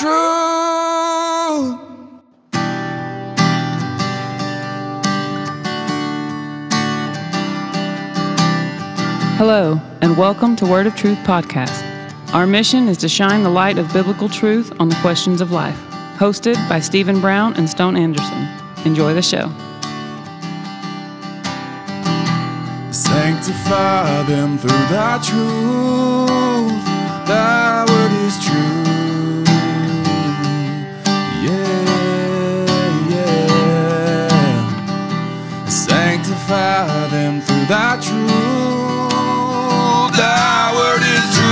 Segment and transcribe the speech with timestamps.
[0.00, 1.78] truth.
[9.36, 11.84] Hello, and welcome to Word of Truth Podcast.
[12.32, 15.78] Our mission is to shine the light of biblical truth on the questions of life.
[16.16, 18.48] Hosted by Stephen Brown and Stone Anderson.
[18.86, 19.52] Enjoy the show.
[22.90, 26.86] Sanctify them through thy truth.
[27.28, 28.49] Thy word is true.
[36.50, 38.30] Sanctify them through thy truth.
[40.16, 41.44] Thy word is true.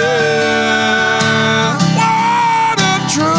[0.00, 1.76] Yeah.
[2.00, 3.36] Word of truth.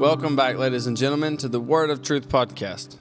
[0.00, 2.96] Welcome back, ladies and gentlemen, to the Word of Truth podcast.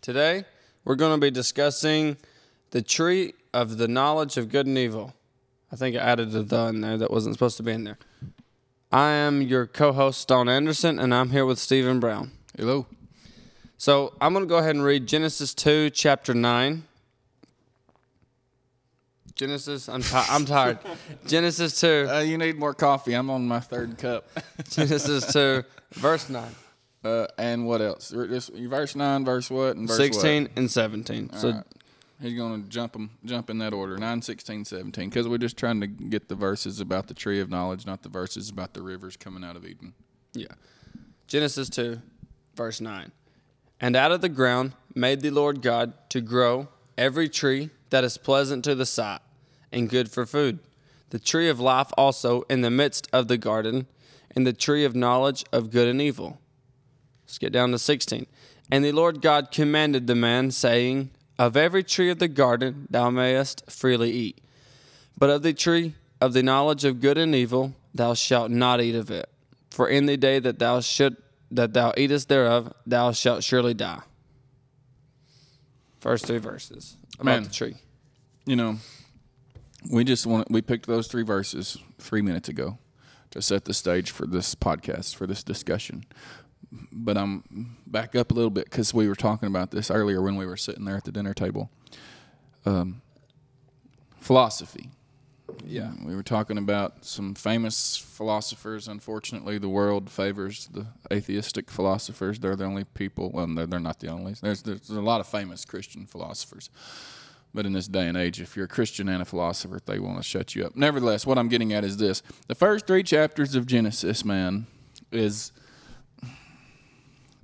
[0.00, 0.46] Today,
[0.86, 2.16] we're going to be discussing
[2.70, 5.12] the tree of the knowledge of good and evil.
[5.72, 7.98] I think I added a the in there that wasn't supposed to be in there.
[8.92, 12.32] I am your co host, Stone Anderson, and I'm here with Stephen Brown.
[12.58, 12.86] Hello.
[13.78, 16.84] So I'm going to go ahead and read Genesis 2, chapter 9.
[19.34, 20.78] Genesis, I'm, ti- I'm tired.
[21.26, 23.14] Genesis 2, Uh, you need more coffee.
[23.14, 24.26] I'm on my third cup.
[24.68, 26.44] Genesis 2, verse 9.
[27.04, 28.10] uh, and what else?
[28.10, 31.28] Just verse nine, verse what, and verse 16 and 17.
[31.28, 31.40] What?
[31.40, 31.64] So All right.
[32.22, 33.98] He's going to jump 'em- jump in that order.
[33.98, 35.10] 9, 16, 17.
[35.10, 38.08] Because we're just trying to get the verses about the tree of knowledge, not the
[38.08, 39.92] verses about the rivers coming out of Eden.
[40.32, 40.46] Yeah.
[41.26, 42.00] Genesis 2,
[42.54, 43.10] verse 9.
[43.80, 48.16] And out of the ground made the Lord God to grow every tree that is
[48.16, 49.20] pleasant to the sight
[49.72, 50.60] and good for food,
[51.10, 53.86] the tree of life also in the midst of the garden,
[54.34, 56.38] and the tree of knowledge of good and evil.
[57.24, 58.26] Let's get down to 16.
[58.70, 63.10] And the Lord God commanded the man, saying, Of every tree of the garden thou
[63.10, 64.40] mayest freely eat,
[65.18, 68.94] but of the tree of the knowledge of good and evil thou shalt not eat
[68.94, 69.28] of it.
[69.70, 71.16] For in the day that thou should
[71.50, 74.00] that thou eatest thereof, thou shalt surely die.
[76.00, 77.42] First three verses about Man.
[77.44, 77.74] the tree.
[78.44, 78.76] You know,
[79.90, 82.78] we just want we picked those three verses three minutes ago
[83.30, 86.04] to set the stage for this podcast for this discussion.
[86.90, 90.36] But I'm back up a little bit because we were talking about this earlier when
[90.36, 91.70] we were sitting there at the dinner table.
[92.64, 93.02] Um,
[94.20, 94.90] philosophy.
[95.66, 98.88] Yeah, we were talking about some famous philosophers.
[98.88, 102.38] Unfortunately, the world favors the atheistic philosophers.
[102.38, 103.30] They're the only people.
[103.30, 104.34] Well, they're, they're not the only.
[104.40, 106.70] There's, there's a lot of famous Christian philosophers.
[107.54, 110.16] But in this day and age, if you're a Christian and a philosopher, they want
[110.16, 110.74] to shut you up.
[110.74, 114.66] Nevertheless, what I'm getting at is this the first three chapters of Genesis, man,
[115.10, 115.52] is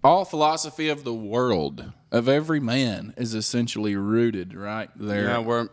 [0.04, 5.24] all philosophy of the world, of every man, is essentially rooted right there.
[5.24, 5.68] Yeah, where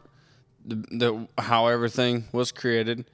[0.66, 3.06] the, the how everything was created,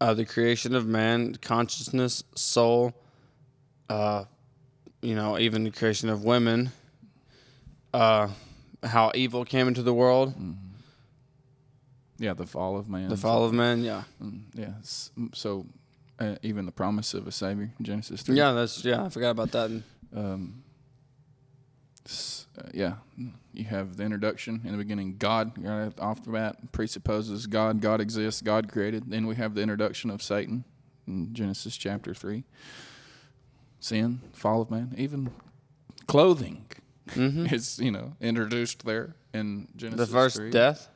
[0.00, 2.94] uh, the creation of man, consciousness, soul,
[3.88, 4.24] uh,
[5.02, 6.72] you know, even the creation of women,
[7.92, 8.28] uh,
[8.82, 10.34] how evil came into the world,
[12.18, 13.08] yeah, the fall of man.
[13.08, 13.82] the fall of man.
[13.82, 14.02] Yeah,
[14.54, 14.72] Yeah.
[15.32, 15.66] So
[16.18, 18.36] uh, even the promise of a Savior, Genesis 3.
[18.36, 19.04] yeah, that's yeah.
[19.04, 19.82] I forgot about that.
[20.14, 20.62] Um,
[22.58, 22.94] uh, yeah,
[23.52, 25.16] you have the introduction in the beginning.
[25.18, 27.80] God right off the bat presupposes God.
[27.80, 28.42] God exists.
[28.42, 29.04] God created.
[29.10, 30.64] Then we have the introduction of Satan
[31.06, 32.44] in Genesis chapter three.
[33.78, 35.30] Sin, fall of man, even
[36.06, 36.66] clothing
[37.14, 40.08] is you know introduced there in Genesis.
[40.08, 40.88] The first 3 death.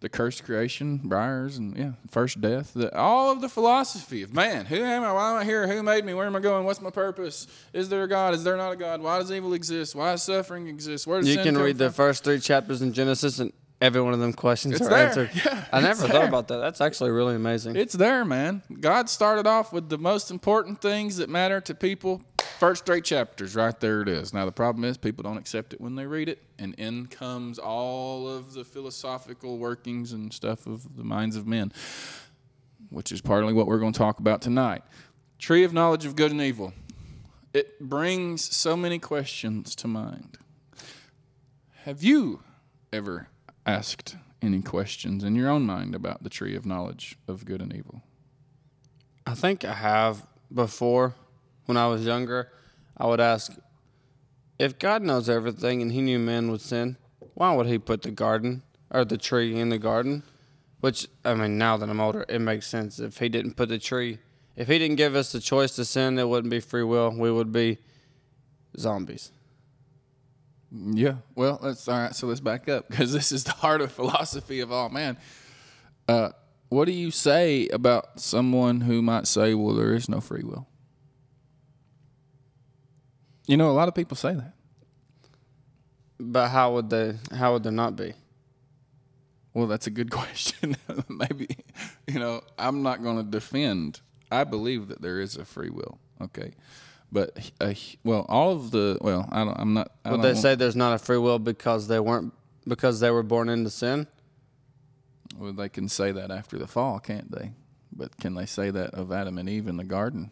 [0.00, 2.72] The cursed creation, briars, and yeah, first death.
[2.74, 4.66] The, all of the philosophy of man.
[4.66, 5.12] Who am I?
[5.12, 5.66] Why am I here?
[5.66, 6.14] Who made me?
[6.14, 6.64] Where am I going?
[6.64, 7.46] What's my purpose?
[7.72, 8.34] Is there a God?
[8.34, 9.00] Is there not a God?
[9.00, 9.94] Why does evil exist?
[9.94, 11.06] Why does suffering exist?
[11.06, 14.14] Where does You can come read the first three chapters in Genesis, and every one
[14.14, 15.06] of them questions It's are there.
[15.08, 15.30] answered.
[15.44, 16.58] Yeah, I never thought about that.
[16.58, 17.76] That's actually really amazing.
[17.76, 18.62] It's there, man.
[18.80, 22.22] God started off with the most important things that matter to people.
[22.58, 24.34] First three chapters, right there it is.
[24.34, 27.56] Now, the problem is people don't accept it when they read it, and in comes
[27.56, 31.72] all of the philosophical workings and stuff of the minds of men,
[32.90, 34.82] which is partly what we're going to talk about tonight.
[35.38, 36.72] Tree of knowledge of good and evil.
[37.54, 40.36] It brings so many questions to mind.
[41.84, 42.42] Have you
[42.92, 43.28] ever
[43.66, 47.72] asked any questions in your own mind about the tree of knowledge of good and
[47.72, 48.02] evil?
[49.24, 51.14] I think I have before
[51.68, 52.50] when I was younger.
[52.96, 53.52] I would ask
[54.58, 56.96] if God knows everything and he knew man would sin,
[57.34, 60.22] why would he put the garden or the tree in the garden?
[60.80, 62.98] Which, I mean, now that I'm older, it makes sense.
[62.98, 64.18] If he didn't put the tree,
[64.56, 67.10] if he didn't give us the choice to sin, it wouldn't be free will.
[67.16, 67.78] We would be
[68.78, 69.30] zombies.
[70.72, 71.16] Yeah.
[71.34, 72.14] Well, that's all right.
[72.14, 75.18] So let's back up because this is the heart of philosophy of all man.
[76.08, 76.30] Uh,
[76.70, 80.66] what do you say about someone who might say, "Well, there is no free will"?
[83.48, 84.52] You know, a lot of people say that.
[86.20, 87.14] But how would they?
[87.34, 88.12] How would there not be?
[89.54, 90.76] Well, that's a good question.
[91.08, 91.48] Maybe,
[92.06, 94.00] you know, I'm not going to defend.
[94.30, 95.98] I believe that there is a free will.
[96.20, 96.52] Okay,
[97.10, 97.72] but uh,
[98.04, 99.92] well, all of the well, I don't, I'm not.
[100.04, 102.32] I Would they want- say there's not a free will because they weren't
[102.66, 104.06] because they were born into sin?
[105.36, 107.52] Well, they can say that after the fall, can't they?
[107.92, 110.30] But can they say that of Adam and Eve in the garden?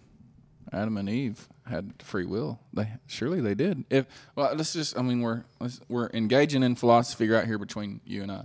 [0.72, 2.60] Adam and Eve had free will.
[2.72, 3.84] They surely they did.
[3.90, 5.44] If well, let's just I mean we're
[5.88, 8.44] we're engaging in philosophy right here between you and I.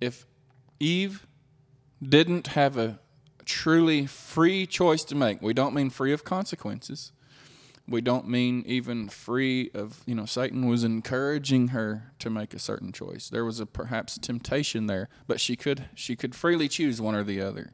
[0.00, 0.26] If
[0.80, 1.26] Eve
[2.02, 3.00] didn't have a
[3.44, 7.12] truly free choice to make, we don't mean free of consequences.
[7.88, 12.58] We don't mean even free of, you know, Satan was encouraging her to make a
[12.58, 13.30] certain choice.
[13.30, 17.24] There was a perhaps temptation there, but she could she could freely choose one or
[17.24, 17.72] the other.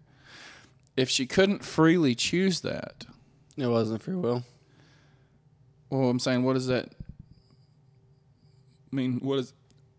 [0.96, 3.06] If she couldn't freely choose that,
[3.56, 4.42] It wasn't free will.
[5.90, 6.88] well, I'm saying, what does that
[8.94, 9.18] I mean?
[9.20, 9.52] What is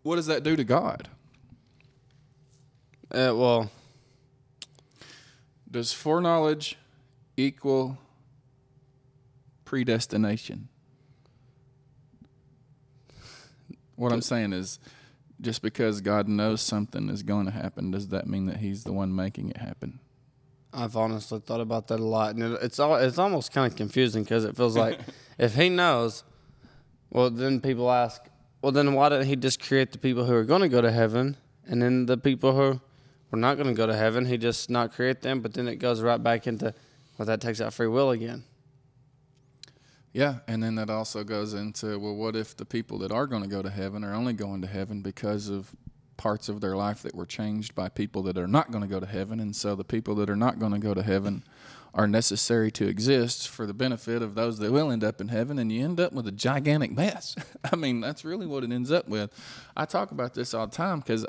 [0.04, 1.10] what does that do to God?
[3.12, 3.70] Uh, well,
[5.70, 6.78] Does foreknowledge
[7.36, 7.98] equal
[9.66, 10.70] predestination?
[13.98, 14.80] What I'm saying is,
[15.42, 18.94] just because God knows something is going to happen, does that mean that He's the
[18.94, 20.00] one making it happen?
[20.76, 23.78] I've honestly thought about that a lot, and it, it's all it's almost kind of
[23.78, 25.00] confusing because it feels like
[25.38, 26.24] if he knows,
[27.10, 28.22] well, then people ask,
[28.62, 30.92] well, then why didn't he just create the people who are going to go to
[30.92, 32.82] heaven, and then the people who
[33.32, 35.78] were not going to go to heaven, he just not create them, but then it
[35.78, 36.74] goes right back into,
[37.18, 38.44] well, that takes out free will again.
[40.12, 43.44] Yeah, and then that also goes into well, what if the people that are going
[43.44, 45.76] to go to heaven are only going to heaven because of
[46.18, 49.00] parts of their life that were changed by people that are not going to go
[49.00, 51.44] to heaven, and so the people that are not going to go to heaven
[51.94, 55.58] are necessary to exist for the benefit of those that will end up in heaven,
[55.58, 57.36] and you end up with a gigantic mess.
[57.72, 59.32] I mean, that's really what it ends up with.
[59.78, 61.26] I talk about this all the time because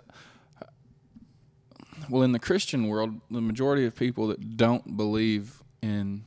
[2.09, 6.25] well, in the Christian world, the majority of people that don't believe in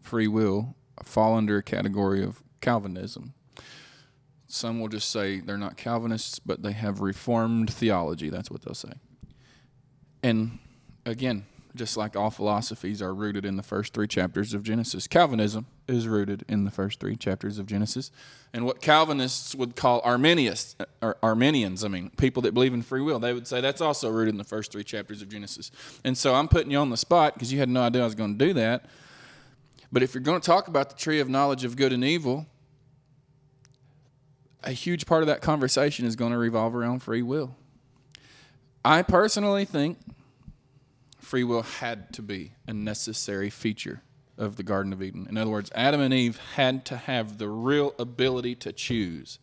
[0.00, 3.34] free will fall under a category of Calvinism.
[4.52, 8.28] Some will just say they're not Calvinists, but they have Reformed theology.
[8.28, 8.92] That's what they'll say.
[10.22, 10.58] And
[11.06, 15.64] again, just like all philosophies are rooted in the first three chapters of Genesis, Calvinism
[15.88, 18.10] is rooted in the first three chapters of Genesis.
[18.52, 22.82] And what Calvinists would call Arminius, uh, or Arminians, I mean, people that believe in
[22.82, 25.70] free will, they would say that's also rooted in the first three chapters of Genesis.
[26.04, 28.14] And so I'm putting you on the spot because you had no idea I was
[28.14, 28.84] going to do that.
[29.90, 32.46] But if you're going to talk about the tree of knowledge of good and evil,
[34.64, 37.56] a huge part of that conversation is going to revolve around free will.
[38.84, 39.98] I personally think
[41.18, 44.02] free will had to be a necessary feature
[44.38, 45.26] of the Garden of Eden.
[45.28, 49.38] In other words, Adam and Eve had to have the real ability to choose.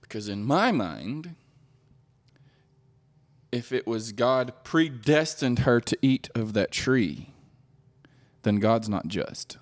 [0.00, 1.34] Because in my mind,
[3.50, 7.30] if it was God predestined her to eat of that tree,
[8.42, 9.58] then God's not just.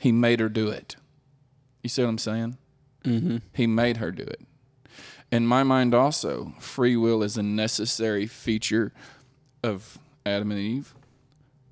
[0.00, 0.96] He made her do it.
[1.82, 2.56] You see what I'm saying?
[3.04, 3.38] Mm-hmm.
[3.52, 4.40] He made her do it.
[5.30, 8.92] In my mind, also, free will is a necessary feature
[9.62, 10.94] of Adam and Eve,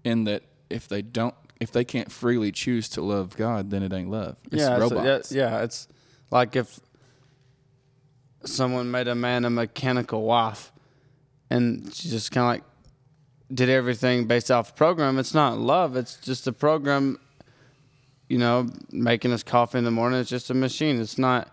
[0.04, 3.92] in that if they don't, if they can't freely choose to love God, then it
[3.92, 4.36] ain't love.
[4.50, 5.32] It's yeah, it's- robots.
[5.32, 5.88] yeah, yeah, it's
[6.30, 6.80] like if
[8.44, 10.72] someone made a man a mechanical wife,
[11.50, 12.62] and she just kind of like
[13.54, 15.18] did everything based off a program.
[15.18, 15.96] It's not love.
[15.96, 17.18] It's just a program.
[18.32, 20.18] You know, making us coffee in the morning.
[20.18, 20.98] It's just a machine.
[20.98, 21.50] It's not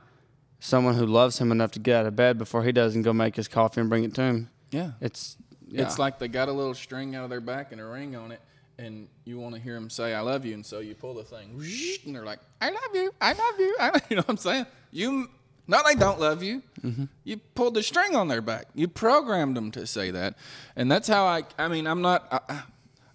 [0.62, 3.12] someone who loves him enough to get out of bed before he does and go
[3.12, 4.50] make his coffee and bring it to him.
[4.72, 4.92] yeah.
[5.02, 5.36] It's
[5.68, 5.82] yeah.
[5.82, 8.32] It's like they got a little string out of their back and a ring on
[8.32, 8.40] it,
[8.78, 11.24] and you want to hear them say "I love you," and so you pull the
[11.26, 11.62] thing,
[12.06, 14.38] and they're like, "I love you, I love you," I love-" you know what I'm
[14.38, 14.66] saying?
[14.92, 15.30] You
[15.68, 16.64] no, they don't love you.
[16.82, 17.04] Mm-hmm.
[17.26, 18.68] You pulled the string on their back.
[18.74, 20.36] You programmed them to say that,
[20.78, 21.44] and that's how I.
[21.60, 22.26] I mean, I'm not.
[22.32, 22.64] I,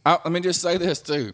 [0.04, 1.32] I, let me just say this too.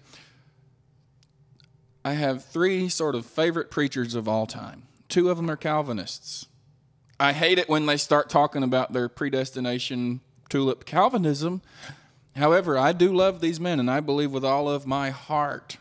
[2.04, 4.84] I have three sort of favorite preachers of all time.
[5.08, 6.46] Two of them are Calvinists.
[7.18, 11.60] I hate it when they start talking about their predestination tulip Calvinism.
[12.36, 15.76] However, I do love these men, and I believe with all of my heart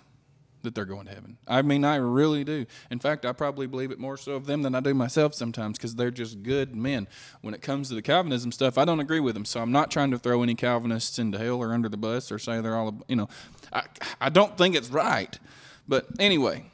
[0.63, 1.37] that they're going to heaven.
[1.47, 2.65] I mean, I really do.
[2.91, 5.77] In fact, I probably believe it more so of them than I do myself sometimes
[5.77, 7.07] because they're just good men.
[7.41, 9.45] When it comes to the Calvinism stuff, I don't agree with them.
[9.45, 12.39] So I'm not trying to throw any Calvinists into hell or under the bus or
[12.39, 13.29] say they're all, you know,
[13.71, 13.83] I,
[14.19, 15.39] I don't think it's right.
[15.89, 16.65] But anyway,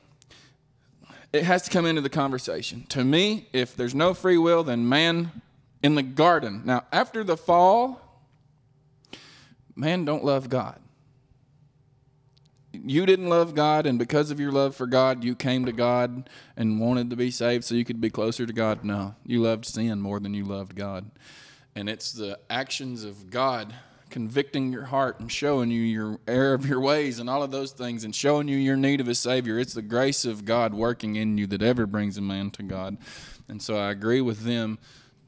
[1.31, 2.85] it has to come into the conversation.
[2.89, 5.41] To me, if there's no free will, then man
[5.81, 6.63] in the garden.
[6.65, 8.01] Now, after the fall,
[9.73, 10.81] man don't love God.
[12.73, 16.29] You didn't love God, and because of your love for God, you came to God
[16.57, 18.83] and wanted to be saved so you could be closer to God.
[18.83, 21.09] No, you loved sin more than you loved God.
[21.73, 23.73] And it's the actions of God
[24.09, 27.71] convicting your heart and showing you your error of your ways and all of those
[27.71, 29.59] things and showing you your need of a Savior.
[29.59, 32.97] It's the grace of God working in you that ever brings a man to God.
[33.47, 34.79] And so I agree with them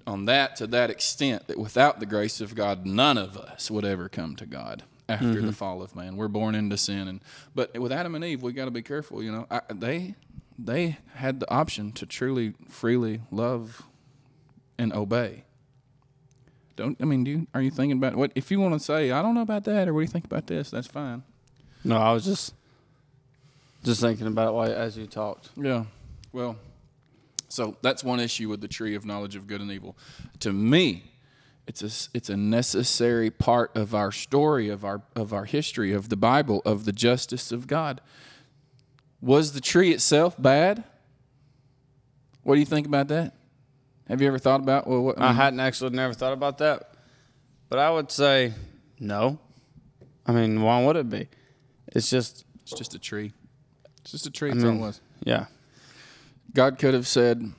[0.06, 3.84] on that to that extent that without the grace of God, none of us would
[3.86, 5.48] ever come to God after Mm-hmm.
[5.48, 6.16] the fall of man.
[6.18, 7.22] We're born into sin, and
[7.56, 9.24] but with Adam and Eve, we got to be careful.
[9.24, 10.16] You know, I, they
[10.60, 13.84] they had the option to truly freely love
[14.78, 15.44] and obey.
[16.78, 17.24] Don't I mean?
[17.24, 18.32] Do you, are you thinking about what?
[18.36, 20.26] If you want to say, I don't know about that, or what do you think
[20.26, 20.70] about this?
[20.70, 21.24] That's fine.
[21.84, 22.54] No, I was just
[23.84, 25.50] just thinking about it while, as you talked.
[25.58, 25.86] Yeah.
[26.32, 26.56] Well,
[27.50, 29.98] so that's one issue with the tree of knowledge of good and evil.
[30.42, 31.12] To me,
[31.66, 36.10] it's a it's a necessary part of our story of our of our history of
[36.10, 38.02] the Bible of the justice of God.
[39.20, 40.84] Was the tree itself bad?
[42.44, 43.34] What do you think about that?
[44.08, 45.02] Have you ever thought about well?
[45.02, 46.92] What, I hadn't actually never thought about that,
[47.70, 48.54] but I would say
[49.00, 49.40] no.
[50.26, 51.28] I mean, why would it be?
[51.88, 53.34] It's just, it's just a tree.
[54.02, 54.52] It's just a tree.
[54.52, 55.02] I That's all it was.
[55.24, 55.46] yeah.
[56.54, 57.52] God could have said,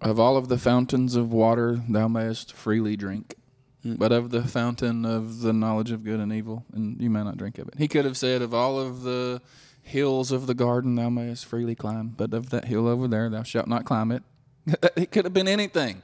[0.00, 3.34] Of all of the fountains of water thou mayest freely drink,
[3.82, 3.94] hmm.
[3.94, 7.36] but of the fountain of the knowledge of good and evil, and you may not
[7.36, 7.74] drink of it.
[7.78, 9.42] He could have said, Of all of the
[9.82, 13.42] hills of the garden thou mayest freely climb, but of that hill over there thou
[13.42, 14.22] shalt not climb it.
[14.96, 16.02] it could have been anything.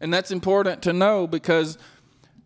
[0.00, 1.76] And that's important to know because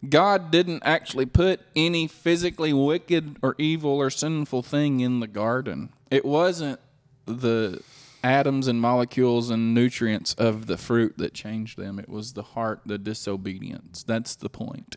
[0.08, 5.90] God didn't actually put any physically wicked or evil or sinful thing in the garden.
[6.10, 6.80] It wasn't
[7.26, 7.80] the
[8.24, 11.98] atoms and molecules and nutrients of the fruit that changed them.
[11.98, 14.02] It was the heart, the disobedience.
[14.02, 14.96] That's the point.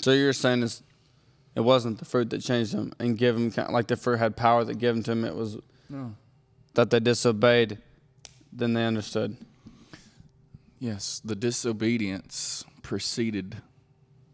[0.00, 0.82] So you're saying it's,
[1.54, 4.36] it wasn't the fruit that changed them and give them kind like the fruit had
[4.36, 5.24] power that given to them.
[5.24, 5.58] It was
[5.88, 6.14] No.
[6.74, 7.78] that they disobeyed.
[8.52, 9.36] Then they understood.
[10.80, 13.58] Yes, the disobedience preceded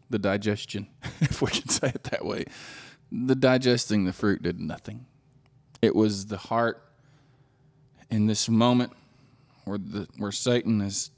[0.09, 0.87] the digestion,
[1.21, 2.45] if we can say it that way.
[3.11, 5.07] The digesting the fruit did nothing.
[5.83, 6.83] It was the heart
[8.11, 8.93] in this moment
[9.65, 11.11] where the where Satan is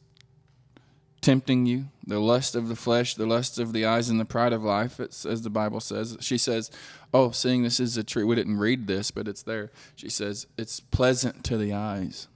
[1.20, 4.54] tempting you, the lust of the flesh, the lust of the eyes, and the pride
[4.54, 4.98] of life.
[4.98, 6.16] It's as the Bible says.
[6.20, 6.70] She says,
[7.12, 9.70] "Oh, seeing this is a tree." We didn't read this, but it's there.
[9.94, 12.28] She says, "It's pleasant to the eyes."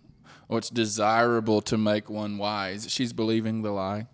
[0.53, 2.87] Oh, it's desirable to make one wise.
[2.91, 4.07] She's believing the lie.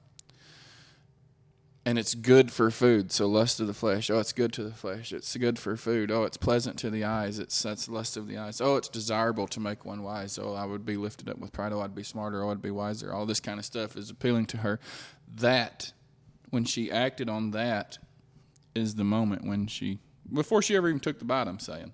[1.84, 3.10] And it's good for food.
[3.10, 4.08] So lust of the flesh.
[4.08, 5.12] Oh, it's good to the flesh.
[5.12, 6.12] It's good for food.
[6.12, 7.40] Oh, it's pleasant to the eyes.
[7.40, 8.60] It's that's lust of the eyes.
[8.60, 10.38] Oh, it's desirable to make one wise.
[10.38, 11.72] Oh, I would be lifted up with pride.
[11.72, 12.44] Oh, I'd be smarter.
[12.44, 13.12] Oh, I'd be wiser.
[13.12, 14.78] All this kind of stuff is appealing to her.
[15.34, 15.92] That,
[16.50, 17.98] when she acted on that,
[18.76, 19.98] is the moment when she,
[20.32, 21.48] before she ever even took the bite.
[21.48, 21.90] I'm saying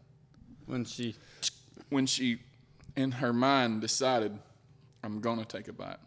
[0.67, 1.17] When she,
[1.89, 2.41] when she,
[2.97, 4.39] in her mind, decided,
[5.03, 5.99] I'm going to take a bite,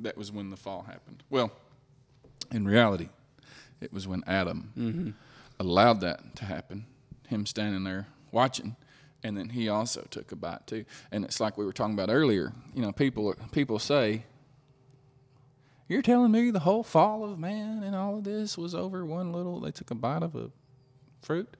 [0.00, 1.22] that was when the fall happened.
[1.30, 1.52] Well,
[2.50, 3.08] in reality,
[3.80, 5.10] it was when Adam mm-hmm.
[5.58, 6.86] allowed that to happen,
[7.28, 8.76] him standing there watching.
[9.24, 10.84] And then he also took a bite too.
[11.12, 12.52] And it's like we were talking about earlier.
[12.74, 14.24] You know, people people say,
[15.88, 19.32] "You're telling me the whole fall of man and all of this was over one
[19.32, 19.60] little?
[19.60, 20.50] They took a bite of a
[21.20, 21.56] fruit."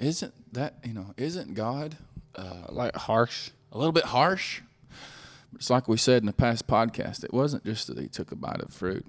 [0.00, 1.12] Isn't that you know?
[1.18, 1.98] Isn't God
[2.36, 3.50] uh, like harsh.
[3.72, 4.60] a little bit harsh.
[5.54, 7.24] It's like we said in the past podcast.
[7.24, 9.06] It wasn't just that he took a bite of fruit.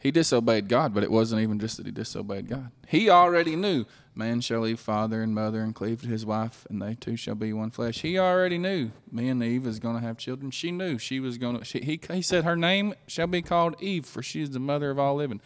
[0.00, 2.70] He disobeyed God, but it wasn't even just that he disobeyed God.
[2.88, 6.80] He already knew man shall leave father and mother and cleave to his wife, and
[6.80, 8.00] they two shall be one flesh.
[8.00, 10.50] He already knew me and Eve is going to have children.
[10.50, 11.64] She knew she was going to.
[11.64, 14.90] She, he, he said her name shall be called Eve, for she is the mother
[14.90, 15.40] of all living.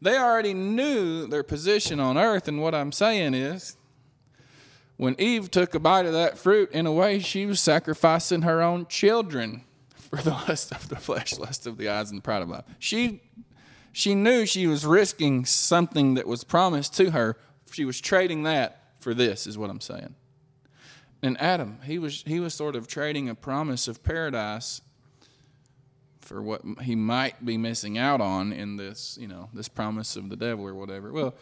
[0.00, 3.76] They already knew their position on earth, and what I'm saying is,
[5.02, 8.62] when Eve took a bite of that fruit, in a way, she was sacrificing her
[8.62, 9.64] own children
[9.96, 12.62] for the lust of the flesh, lust of the eyes, and the pride of life.
[12.78, 13.20] She,
[13.90, 17.36] she knew she was risking something that was promised to her.
[17.72, 20.14] She was trading that for this, is what I'm saying.
[21.20, 24.82] And Adam, he was he was sort of trading a promise of paradise
[26.20, 30.28] for what he might be missing out on in this, you know, this promise of
[30.28, 31.12] the devil or whatever.
[31.12, 31.34] Well,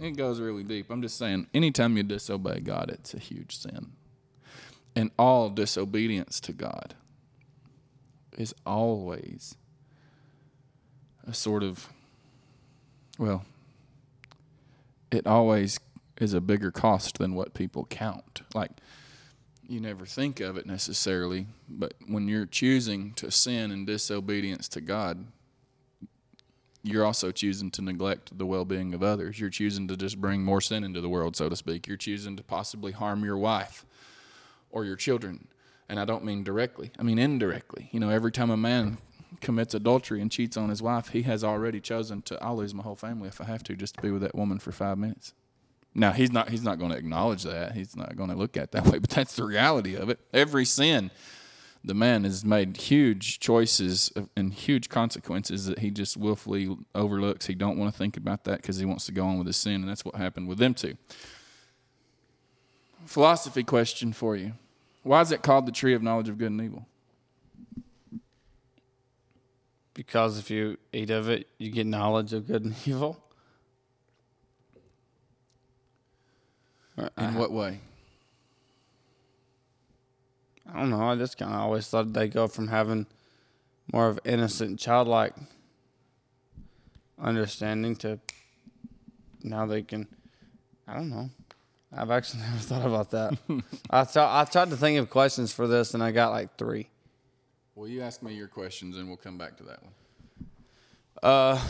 [0.00, 0.90] it goes really deep.
[0.90, 3.92] I'm just saying, anytime you disobey God, it's a huge sin.
[4.96, 6.94] And all disobedience to God
[8.36, 9.56] is always
[11.26, 11.88] a sort of,
[13.18, 13.44] well,
[15.10, 15.80] it always
[16.20, 18.42] is a bigger cost than what people count.
[18.54, 18.70] Like,
[19.66, 24.80] you never think of it necessarily, but when you're choosing to sin in disobedience to
[24.80, 25.26] God,
[26.84, 29.40] you're also choosing to neglect the well being of others.
[29.40, 31.88] You're choosing to just bring more sin into the world, so to speak.
[31.88, 33.86] You're choosing to possibly harm your wife
[34.70, 35.48] or your children.
[35.88, 37.88] And I don't mean directly, I mean indirectly.
[37.90, 38.98] You know, every time a man
[39.40, 42.82] commits adultery and cheats on his wife, he has already chosen to, I'll lose my
[42.82, 45.32] whole family if I have to, just to be with that woman for five minutes.
[45.94, 47.72] Now he's not he's not going to acknowledge that.
[47.72, 50.20] He's not going to look at that way, but that's the reality of it.
[50.34, 51.10] Every sin
[51.84, 57.46] the man has made huge choices and huge consequences that he just willfully overlooks.
[57.46, 59.58] He don't want to think about that because he wants to go on with his
[59.58, 60.96] sin, and that's what happened with them two.
[63.04, 64.54] Philosophy question for you:
[65.02, 66.86] Why is it called the tree of knowledge of good and evil?
[69.92, 73.20] Because if you eat of it, you get knowledge of good and evil.
[77.18, 77.80] In what way?
[80.72, 81.02] I don't know.
[81.02, 83.06] I just kind of always thought they go from having
[83.92, 85.34] more of innocent, childlike
[87.18, 88.18] understanding to
[89.42, 90.06] now they can.
[90.88, 91.30] I don't know.
[91.92, 93.38] I've actually never thought about that.
[93.90, 96.88] I thought I tried to think of questions for this, and I got like three.
[97.74, 99.92] Well, you ask me your questions, and we'll come back to that one.
[101.22, 101.60] Uh,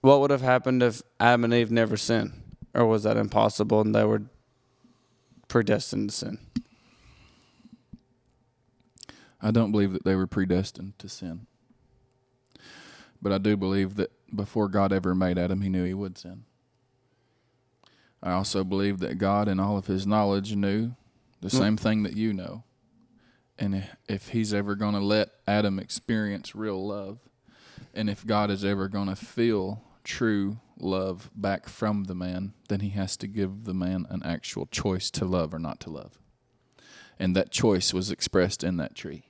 [0.00, 2.32] what would have happened if Adam and Eve never sinned,
[2.74, 4.22] or was that impossible and they were
[5.48, 6.38] predestined to sin?
[9.44, 11.46] I don't believe that they were predestined to sin.
[13.20, 16.44] But I do believe that before God ever made Adam, he knew he would sin.
[18.22, 20.92] I also believe that God, in all of his knowledge, knew
[21.42, 21.58] the hmm.
[21.58, 22.64] same thing that you know.
[23.58, 27.18] And if he's ever going to let Adam experience real love,
[27.92, 32.80] and if God is ever going to feel true love back from the man, then
[32.80, 36.18] he has to give the man an actual choice to love or not to love.
[37.18, 39.26] And that choice was expressed in that tree.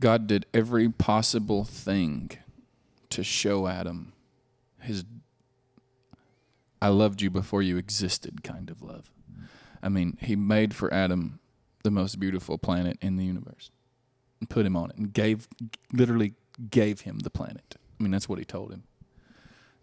[0.00, 2.30] God did every possible thing
[3.10, 4.12] to show Adam
[4.80, 5.04] his
[6.80, 9.10] I loved you before you existed kind of love.
[9.82, 11.40] I mean, he made for Adam
[11.82, 13.70] the most beautiful planet in the universe
[14.40, 15.48] and put him on it and gave
[15.92, 16.34] literally
[16.70, 17.76] gave him the planet.
[17.98, 18.84] I mean, that's what he told him.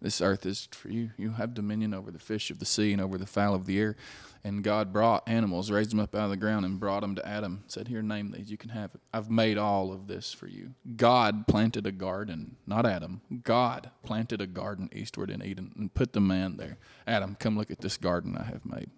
[0.00, 1.10] This earth is for you.
[1.16, 3.78] You have dominion over the fish of the sea and over the fowl of the
[3.78, 3.96] air.
[4.44, 7.26] And God brought animals, raised them up out of the ground, and brought them to
[7.26, 7.64] Adam.
[7.66, 8.50] Said, Here, name these.
[8.50, 9.00] You can have it.
[9.12, 10.74] I've made all of this for you.
[10.96, 13.22] God planted a garden, not Adam.
[13.42, 16.78] God planted a garden eastward in Eden and put the man there.
[17.06, 18.90] Adam, come look at this garden I have made.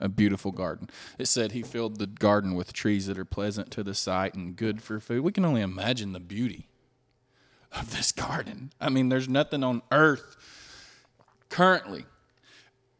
[0.00, 0.88] A beautiful garden.
[1.18, 4.56] It said he filled the garden with trees that are pleasant to the sight and
[4.56, 5.22] good for food.
[5.22, 6.69] We can only imagine the beauty
[7.72, 8.72] of this garden.
[8.80, 10.36] I mean, there's nothing on earth
[11.48, 12.04] currently.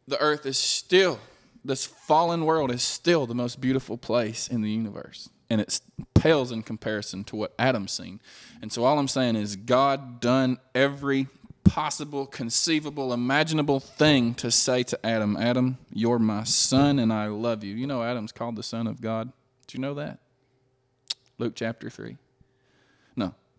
[0.07, 1.19] The earth is still,
[1.63, 5.29] this fallen world is still the most beautiful place in the universe.
[5.49, 5.81] And it
[6.13, 8.21] pales in comparison to what Adam's seen.
[8.61, 11.27] And so all I'm saying is God done every
[11.63, 17.63] possible, conceivable, imaginable thing to say to Adam, Adam, you're my son and I love
[17.63, 17.75] you.
[17.75, 19.31] You know, Adam's called the son of God.
[19.67, 20.19] Did you know that?
[21.37, 22.17] Luke chapter 3.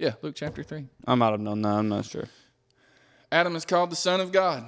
[0.03, 0.87] Yeah, Luke chapter 3.
[1.07, 1.69] I might have known that.
[1.69, 2.25] I'm not sure.
[3.31, 4.65] Adam is called the Son of God.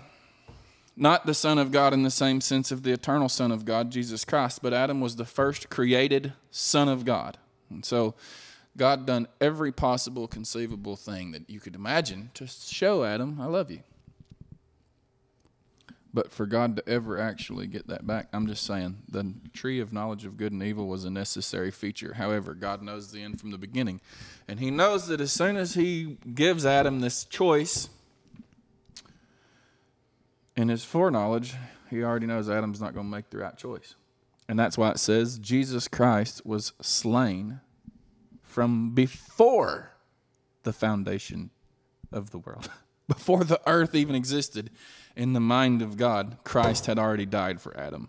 [0.97, 3.91] Not the Son of God in the same sense of the eternal Son of God,
[3.91, 7.37] Jesus Christ, but Adam was the first created Son of God.
[7.69, 8.15] And so
[8.77, 13.73] God done every possible conceivable thing that you could imagine to show Adam, I love
[13.73, 13.81] you.
[16.15, 19.93] But for God to ever actually get that back, I'm just saying the tree of
[19.93, 22.15] knowledge of good and evil was a necessary feature.
[22.15, 24.01] However, God knows the end from the beginning.
[24.47, 27.89] And He knows that as soon as He gives Adam this choice,
[30.57, 31.55] in His foreknowledge,
[31.91, 33.97] He already knows Adam's not going to make the right choice.
[34.49, 37.61] And that's why it says Jesus Christ was slain
[38.41, 39.91] from before
[40.63, 41.51] the foundation
[42.13, 42.71] of the world.
[43.07, 44.71] Before the earth even existed,
[45.17, 48.09] in the mind of God, Christ had already died for Adam.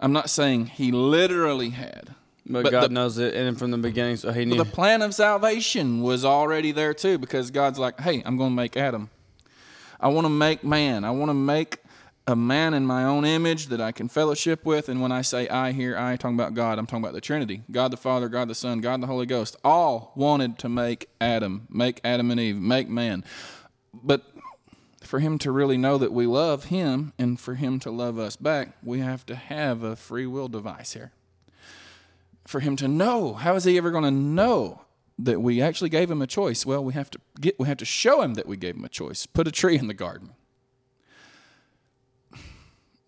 [0.00, 3.78] I'm not saying he literally had, But, But God the- knows it and from the
[3.78, 4.56] beginning, so he knew.
[4.56, 8.56] the plan of salvation was already there too, because God's like, hey, I'm going to
[8.56, 9.10] make Adam.
[10.00, 11.04] I want to make man.
[11.04, 11.78] I want to make
[12.26, 14.88] a man in my own image that I can fellowship with.
[14.88, 17.62] And when I say I here, I talking about God, I'm talking about the Trinity
[17.70, 19.56] God the Father, God the Son, God the Holy Ghost.
[19.64, 23.24] All wanted to make Adam, make Adam and Eve, make man.
[23.94, 24.22] But
[25.12, 28.34] for him to really know that we love him and for him to love us
[28.34, 31.12] back, we have to have a free will device here.
[32.46, 34.86] For him to know, how is he ever going to know
[35.18, 36.64] that we actually gave him a choice?
[36.64, 38.88] Well, we have to get we have to show him that we gave him a
[38.88, 39.26] choice.
[39.26, 40.30] Put a tree in the garden.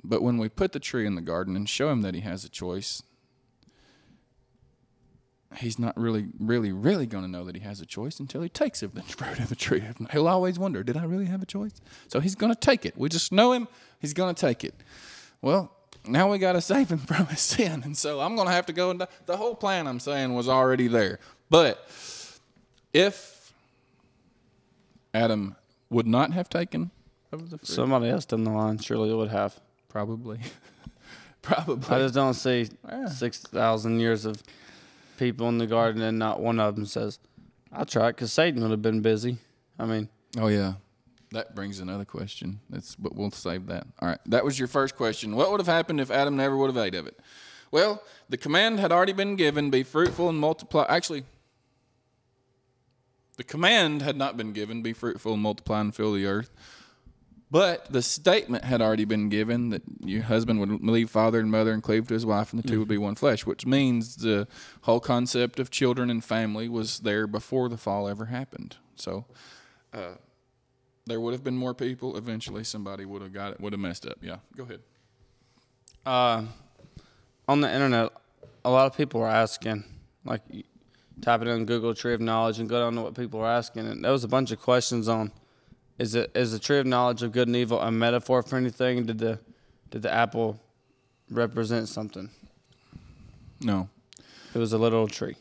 [0.04, 2.44] But when we put the tree in the garden and show him that he has
[2.44, 3.02] a choice,
[5.58, 8.48] he's not really, really, really going to know that he has a choice until he
[8.48, 9.82] takes of the fruit of the tree.
[10.12, 11.72] He'll always wonder, did I really have a choice?
[12.08, 12.96] So he's going to take it.
[12.96, 13.68] We just know him,
[14.00, 14.74] he's going to take it.
[15.42, 15.70] Well,
[16.06, 17.82] now we got to save him from his sin.
[17.84, 19.08] And so I'm going to have to go and die.
[19.26, 21.18] the whole plan I'm saying was already there.
[21.50, 21.86] But
[22.92, 23.52] if
[25.12, 25.56] Adam
[25.90, 26.90] would not have taken
[27.32, 29.58] of the fruit, Somebody else down the line surely would have.
[29.88, 30.38] probably,
[31.42, 31.94] probably.
[31.94, 33.06] I just don't see Yeah.
[33.08, 34.42] six thousand years of
[35.18, 37.18] people in the garden and not one of them says,
[37.72, 39.38] "I tried," because Satan would have been busy.
[39.78, 40.74] I mean, oh yeah.
[41.32, 42.60] That brings another question.
[42.70, 43.86] That's but we'll save that.
[44.00, 44.18] All right.
[44.26, 45.34] That was your first question.
[45.34, 47.18] What would have happened if Adam never would have ate of it?
[47.72, 50.86] Well, the command had already been given, be fruitful and multiply.
[50.88, 51.24] Actually,
[53.36, 56.52] the command had not been given, be fruitful and multiply and fill the earth.
[57.50, 61.72] But the statement had already been given that your husband would leave father and mother
[61.72, 64.48] and cleave to his wife, and the 2 would be one flesh, which means the
[64.82, 68.76] whole concept of children and family was there before the fall ever happened.
[68.96, 69.26] So
[69.92, 70.14] uh,
[71.06, 72.16] there would have been more people.
[72.16, 74.18] Eventually, somebody would have got it, would have messed up.
[74.20, 74.80] Yeah, go ahead.
[76.06, 76.42] uh,
[77.46, 78.10] on the internet,
[78.64, 79.84] a lot of people are asking,
[80.24, 80.42] like,
[81.20, 83.86] type it in Google Tree of Knowledge and go down to what people are asking,
[83.86, 85.30] and there was a bunch of questions on,
[85.98, 89.06] is it is the Tree of Knowledge of good and evil a metaphor for anything?
[89.06, 89.38] Did the
[89.90, 90.60] did the apple
[91.30, 92.30] represent something?
[93.60, 93.88] No,
[94.54, 95.36] It was a literal tree.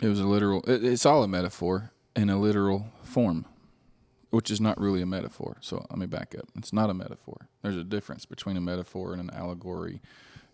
[0.00, 0.62] it was a literal.
[0.68, 3.46] It, it's all a metaphor in a literal form,
[4.30, 5.56] which is not really a metaphor.
[5.60, 6.48] So let me back up.
[6.56, 7.48] It's not a metaphor.
[7.62, 10.00] There's a difference between a metaphor and an allegory,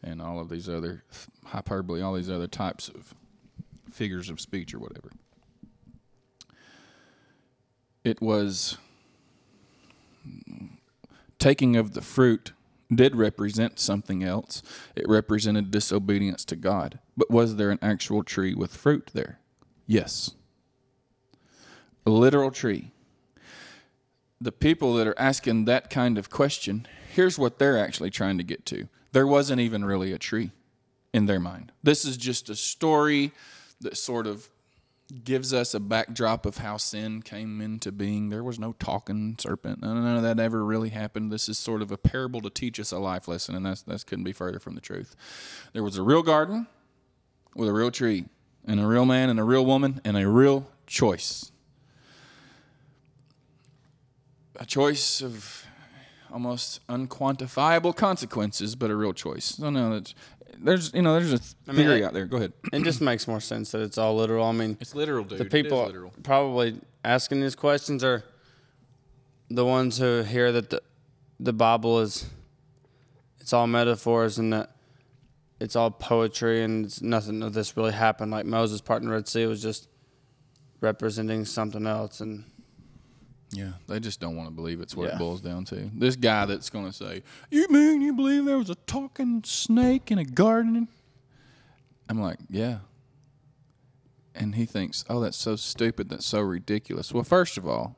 [0.03, 1.03] and all of these other
[1.47, 3.15] hyperbole, all these other types of
[3.91, 5.11] figures of speech or whatever.
[8.05, 8.77] It was
[11.39, 12.53] taking of the fruit
[12.95, 14.63] did represent something else.
[14.95, 16.99] It represented disobedience to God.
[17.17, 19.39] But was there an actual tree with fruit there?
[19.87, 20.33] Yes.
[22.07, 22.93] A literal tree.
[24.41, 28.45] The people that are asking that kind of question, here's what they're actually trying to
[28.45, 28.89] get to.
[29.13, 30.51] There wasn't even really a tree
[31.13, 31.73] in their mind.
[31.83, 33.33] This is just a story
[33.81, 34.51] that sort of
[35.23, 38.31] gives us a backdrop of how sin came into being.
[38.31, 39.83] There was no talking serpent.
[39.83, 41.31] None of that ever really happened.
[41.31, 44.07] This is sort of a parable to teach us a life lesson, and that's that
[44.07, 45.15] couldn't be further from the truth.
[45.73, 46.67] There was a real garden
[47.55, 48.25] with a real tree,
[48.65, 51.53] and a real man and a real woman, and a real choice.
[54.57, 55.67] A choice of
[56.33, 59.45] almost unquantifiable consequences, but a real choice.
[59.45, 60.15] So no, that's,
[60.59, 61.33] there's you know there's
[61.67, 62.27] a mean, theory it- out there.
[62.27, 62.53] Go ahead.
[62.73, 64.45] It just makes more sense that it's all literal.
[64.47, 65.39] I mean, It's literal, dude.
[65.39, 68.25] the people probably asking these questions are
[69.51, 70.83] the ones who hear that the
[71.41, 72.27] the Bible is
[73.41, 74.71] it's all metaphors and that
[75.61, 78.31] it's all poetry and it's nothing of this really happened.
[78.31, 79.89] Like Moses parting the Red Sea was just
[80.81, 82.45] representing something else and
[83.55, 85.15] Yeah, they just don't want to believe it's what Yeah.
[85.17, 85.91] it boils down to.
[85.95, 90.11] This guy that's going to say, "You mean you believe there was a talking snake
[90.11, 90.89] in a garden?"
[92.09, 92.79] I'm like, "Yeah."
[94.35, 96.09] And he thinks, "Oh, that's so stupid.
[96.09, 97.97] That's so ridiculous." Well, first of all,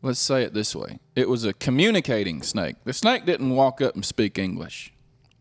[0.00, 2.76] let's say it this way: it was a communicating snake.
[2.84, 4.92] The snake didn't walk up and speak English.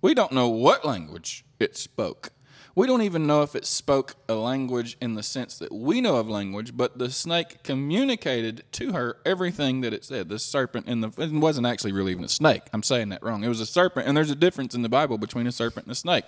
[0.01, 2.31] We don't know what language it spoke.
[2.73, 6.15] We don't even know if it spoke a language in the sense that we know
[6.15, 10.29] of language, but the snake communicated to her everything that it said.
[10.29, 12.63] The serpent in the it wasn't actually really even a snake.
[12.71, 13.43] I'm saying that wrong.
[13.43, 15.91] It was a serpent, and there's a difference in the Bible between a serpent and
[15.91, 16.23] a snake.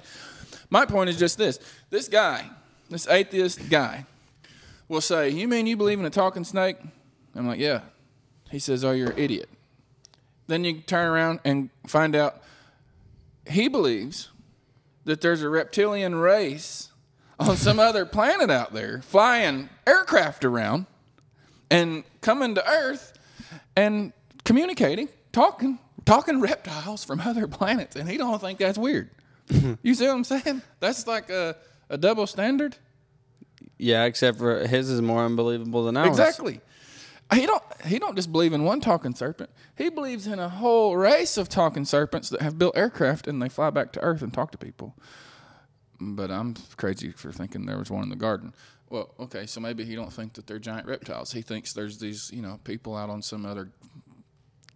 [0.69, 2.49] My point is just this: this guy,
[2.89, 4.05] this atheist guy,
[4.89, 6.75] will say, "You mean you believe in a talking snake?"
[7.35, 7.81] I'm like, "Yeah."
[8.51, 9.49] He says, "Oh, you're an idiot."
[10.47, 12.43] Then you turn around and find out
[13.47, 14.29] he believes
[15.05, 16.89] that there's a reptilian race
[17.39, 20.85] on some other planet out there flying aircraft around
[21.69, 23.13] and coming to Earth
[23.75, 24.13] and
[24.45, 29.09] communicating, talking, talking reptiles from other planets, and he don't think that's weird.
[29.81, 30.61] you see what I'm saying?
[30.79, 31.55] That's like a,
[31.89, 32.77] a double standard.
[33.77, 36.07] yeah, except for his is more unbelievable than ours.
[36.07, 36.61] Exactly.
[37.31, 39.49] He don't he don't just believe in one talking serpent.
[39.75, 43.49] He believes in a whole race of talking serpents that have built aircraft and they
[43.49, 44.95] fly back to Earth and talk to people.
[45.99, 48.53] But I'm crazy for thinking there was one in the garden.
[48.89, 51.31] Well, okay, so maybe he don't think that they're giant reptiles.
[51.31, 53.69] He thinks there's these, you know, people out on some other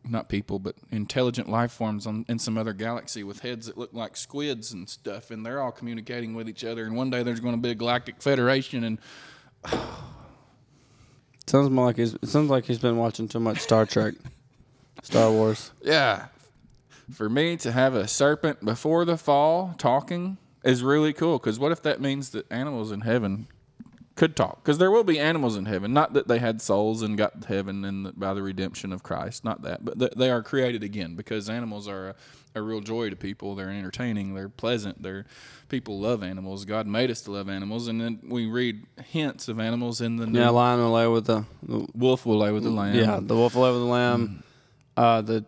[0.10, 3.94] not people, but intelligent life forms on in some other galaxy with heads that look
[3.94, 6.86] like squids and stuff, and they're all communicating with each other.
[6.86, 9.00] And one day there's going to be a galactic federation, and
[11.48, 14.16] Sounds more like he's it sounds like he's been watching too much Star Trek.
[15.04, 15.72] Star Wars.
[15.82, 16.26] Yeah.
[17.14, 21.38] for me to have a serpent before the fall talking is really cool.
[21.40, 23.48] Because what if that means that animals in heaven
[24.16, 24.62] could talk?
[24.64, 25.94] Because there will be animals in heaven.
[25.94, 29.46] Not that they had souls and got to heaven and by the redemption of Christ.
[29.46, 31.16] Not that, but th- they are created again.
[31.16, 32.16] Because animals are a,
[32.58, 33.56] a real joy to people.
[33.56, 34.36] They're entertaining.
[34.36, 35.02] They're pleasant.
[35.02, 35.26] They're
[35.70, 36.66] people love animals.
[36.66, 40.26] God made us to love animals, and then we read hints of animals in the
[40.26, 42.96] new Yeah, lion will lay with the, the wolf will lay with the lamb.
[42.96, 44.44] yeah, the wolf will lay with the lamb.
[44.96, 45.46] Uh, the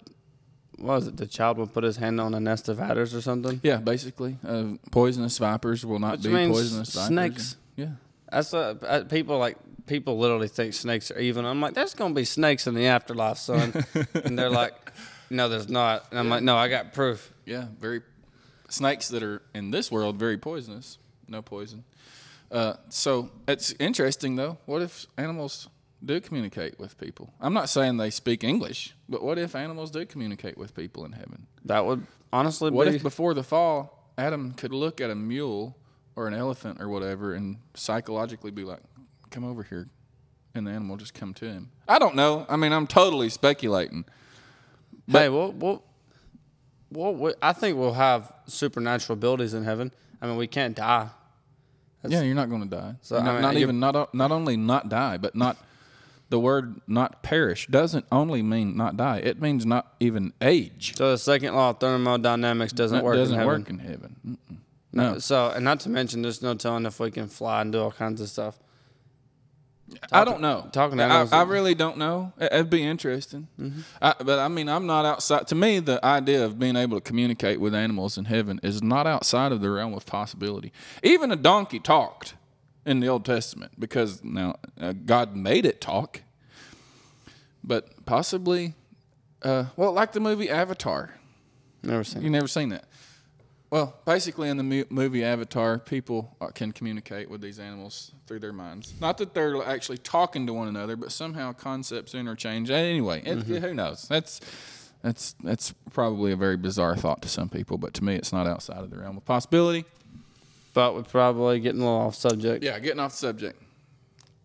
[0.77, 1.17] what was it?
[1.17, 3.59] The child will put his hand on a nest of adders or something.
[3.63, 7.07] Yeah, basically, uh, poisonous vipers will not Which be poisonous vipers.
[7.07, 7.55] snakes.
[7.75, 7.87] Yeah,
[8.31, 11.45] That's uh, people like people literally think snakes are evil.
[11.45, 13.73] I'm like, there's gonna be snakes in the afterlife, son,
[14.13, 14.73] and they're like,
[15.29, 16.05] no, there's not.
[16.11, 17.31] And I'm like, no, I got proof.
[17.45, 18.01] yeah, very
[18.69, 20.97] snakes that are in this world very poisonous.
[21.27, 21.83] No poison.
[22.51, 24.57] Uh, so it's interesting though.
[24.65, 25.67] What if animals
[26.03, 27.31] do communicate with people?
[27.39, 31.11] I'm not saying they speak English, but what if animals do communicate with people in
[31.13, 31.45] heaven?
[31.65, 32.95] That would honestly What be.
[32.95, 35.75] if before the fall, Adam could look at a mule
[36.15, 38.81] or an elephant or whatever and psychologically be like,
[39.29, 39.87] "Come over here,"
[40.55, 41.71] and the animal just come to him?
[41.87, 42.45] I don't know.
[42.49, 44.05] I mean, I'm totally speculating.
[45.09, 45.83] Hey, we'll, we'll,
[46.91, 49.91] we'll, we I think we'll have supernatural abilities in heaven.
[50.21, 51.09] I mean, we can't die.
[52.07, 52.95] yeah, you're not going to die.
[53.01, 55.57] So, I not, mean, not even not not only not die, but not
[56.29, 59.17] the word not perish doesn't only mean not die.
[59.17, 60.95] It means not even age.
[60.95, 63.59] So the second law of thermodynamics doesn't That work doesn't in heaven.
[63.61, 64.15] work in heaven.
[64.27, 64.57] Mm-mm.
[64.91, 67.79] No, So, and not to mention, there's no telling if we can fly and do
[67.79, 68.59] all kinds of stuff.
[70.11, 70.67] I don't know.
[70.71, 72.33] talking to I, animals- I really don't know.
[72.39, 73.47] It- It'd be interesting.
[74.01, 75.47] I, but I mean, I'm not outside.
[75.47, 79.07] To me, the idea of being able to communicate with animals in heaven is not
[79.07, 80.71] outside of the realm of possibility.
[81.03, 82.35] Even a donkey talked
[82.85, 86.21] in the Old Testament because now uh, God made it talk.
[87.63, 88.73] But possibly,
[89.43, 91.13] uh, well, like the movie Avatar.
[91.83, 92.21] Never seen.
[92.23, 92.85] You never seen that?
[93.71, 98.39] Well, basically, in the mu- movie Avatar, people uh, can communicate with these animals through
[98.39, 98.93] their minds.
[98.99, 102.71] Not that they're actually talking to one another, but somehow concepts interchange.
[102.71, 104.07] Anyway, it, who knows?
[104.07, 104.41] That's
[105.03, 108.47] that's that's probably a very bizarre thought to some people, but to me, it's not
[108.47, 109.85] outside of the realm of possibility.
[110.73, 112.63] But we're probably getting a little off subject.
[112.63, 113.61] Yeah, getting off the subject.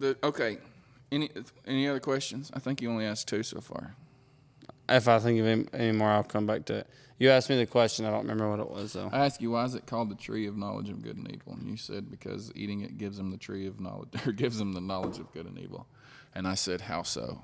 [0.01, 0.59] The, okay,
[1.11, 1.31] any
[1.67, 2.51] any other questions?
[2.53, 3.95] I think you only asked two so far.
[4.89, 6.87] If I think of any, any more, I'll come back to it.
[7.19, 8.05] You asked me the question.
[8.05, 9.09] I don't remember what it was though.
[9.13, 11.55] I asked you why is it called the tree of knowledge of good and evil,
[11.55, 14.73] and you said because eating it gives them the tree of knowledge, or gives them
[14.73, 15.87] the knowledge of good and evil.
[16.35, 17.43] And I said, how so?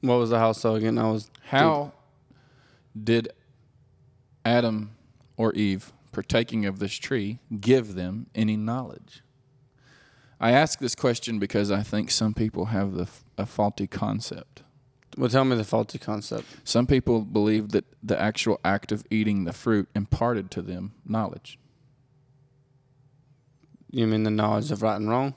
[0.00, 0.98] What was the house so again?
[0.98, 1.92] I was How
[3.00, 3.28] did
[4.44, 4.96] Adam
[5.36, 9.22] or Eve, partaking of this tree, give them any knowledge?
[10.42, 14.62] I ask this question because I think some people have the, a faulty concept.
[15.16, 16.46] Well, tell me the faulty concept.
[16.64, 21.58] Some people believe that the actual act of eating the fruit imparted to them knowledge.
[23.90, 25.34] You mean the knowledge of right and wrong?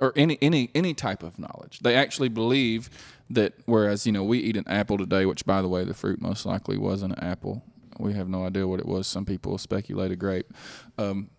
[0.00, 1.80] or any any any type of knowledge.
[1.80, 2.90] They actually believe
[3.30, 6.20] that whereas you know we eat an apple today, which by the way the fruit
[6.20, 7.64] most likely wasn't an apple.
[7.98, 9.06] We have no idea what it was.
[9.06, 10.52] Some people speculate a grape.
[10.98, 11.30] Um,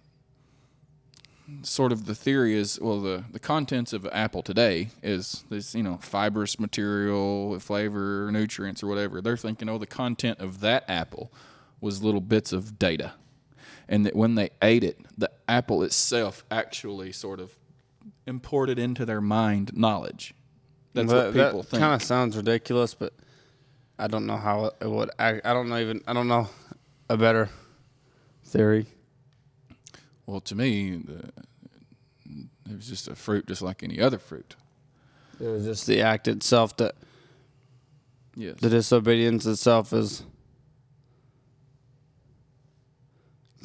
[1.62, 5.84] sort of the theory is well the the contents of apple today is this you
[5.84, 9.22] know fibrous material, flavor, nutrients or whatever.
[9.22, 11.32] They're thinking oh the content of that apple
[11.82, 13.14] was little bits of data.
[13.88, 17.56] And that when they ate it, the apple itself actually sort of
[18.26, 20.34] imported into their mind knowledge.
[20.94, 21.82] That's But what people that think.
[21.82, 23.14] kind of sounds ridiculous, but
[24.00, 25.12] I don't know how it would.
[25.20, 26.02] I, I don't know even.
[26.08, 26.50] I don't know
[27.10, 27.50] a better
[28.46, 28.88] theory.
[30.26, 31.32] Well, to me, the,
[32.70, 34.56] it was just a fruit, just like any other fruit.
[35.40, 36.96] It was just the act itself that
[38.38, 38.58] Yes.
[38.60, 40.24] the disobedience itself is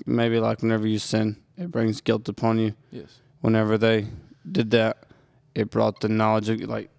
[0.06, 2.74] maybe like whenever you sin, it brings guilt upon you.
[2.90, 3.18] yes.
[3.40, 4.06] Whenever they
[4.50, 5.04] did that,
[5.54, 6.90] it brought the knowledge of like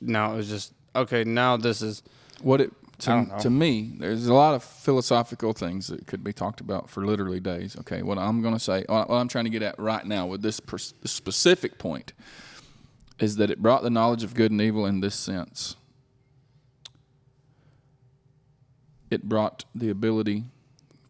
[0.00, 1.24] now it was just okay.
[1.24, 2.02] Now this is
[2.42, 6.24] What it I don't to, to me, there's a lot of philosophical things that could
[6.24, 7.76] be talked about for literally days.
[7.80, 10.42] Okay, what I'm going to say, what I'm trying to get at right now with
[10.42, 10.60] this,
[11.04, 12.12] specific point,
[13.18, 15.76] is that it brought the knowledge of good and evil in this sense.
[19.10, 20.44] It brought the ability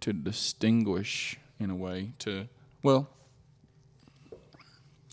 [0.00, 2.48] to distinguish in a way to
[2.83, 3.09] well,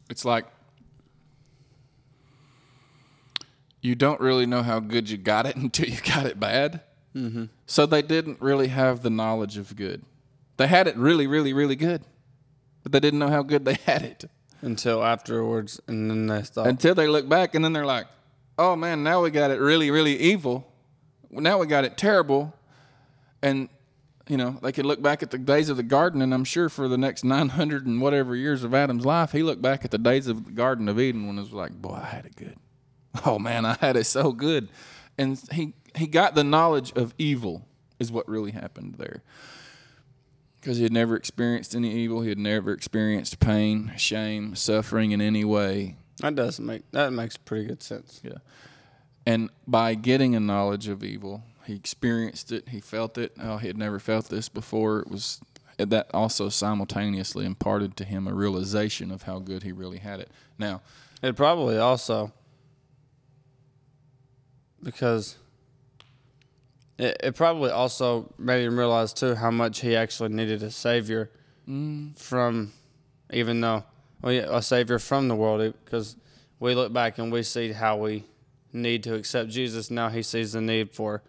[0.09, 0.45] it's like
[3.81, 6.81] you don't really know how good you got it until you got it bad.
[7.15, 7.45] Mm-hmm.
[7.65, 10.03] So they didn't really have the knowledge of good.
[10.57, 12.03] They had it really, really, really good,
[12.83, 14.25] but they didn't know how good they had it
[14.61, 18.05] until afterwards, and then they thought until they look back and then they're like,
[18.59, 20.71] oh man, now we got it really, really evil.
[21.31, 22.53] Now we got it terrible.
[23.41, 23.69] And,
[24.27, 26.69] you know, they could look back at the days of the garden, and I'm sure
[26.69, 29.97] for the next 900 and whatever years of Adam's life, he looked back at the
[29.97, 32.57] days of the Garden of Eden when it was like, boy, I had it good.
[33.25, 34.69] Oh man, I had it so good.
[35.17, 37.67] And he, he got the knowledge of evil,
[37.99, 39.21] is what really happened there
[40.61, 42.21] because he had never experienced any evil.
[42.21, 45.97] He had never experienced pain, shame, suffering in any way.
[46.17, 48.21] That does make that makes pretty good sense.
[48.23, 48.37] Yeah.
[49.25, 52.69] And by getting a knowledge of evil, he experienced it.
[52.69, 53.33] He felt it.
[53.41, 54.99] Oh, he had never felt this before.
[54.99, 55.41] It was
[55.77, 60.29] that also simultaneously imparted to him a realization of how good he really had it.
[60.59, 60.81] Now,
[61.23, 62.33] It probably also
[64.83, 65.37] because
[66.97, 71.31] it, it probably also made him realize too how much he actually needed a savior
[71.67, 72.17] mm.
[72.17, 72.73] from,
[73.31, 73.83] even though
[74.21, 75.73] well, yeah, a savior from the world.
[75.83, 76.15] Because
[76.59, 78.25] we look back and we see how we
[78.71, 79.89] need to accept Jesus.
[79.89, 81.23] Now he sees the need for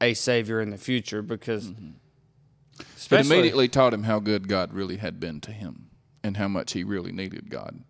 [0.00, 1.68] a savior in the future because.
[1.68, 3.14] Mm-hmm.
[3.14, 5.90] it immediately taught him how good God really had been to him
[6.22, 7.84] and how much he really needed God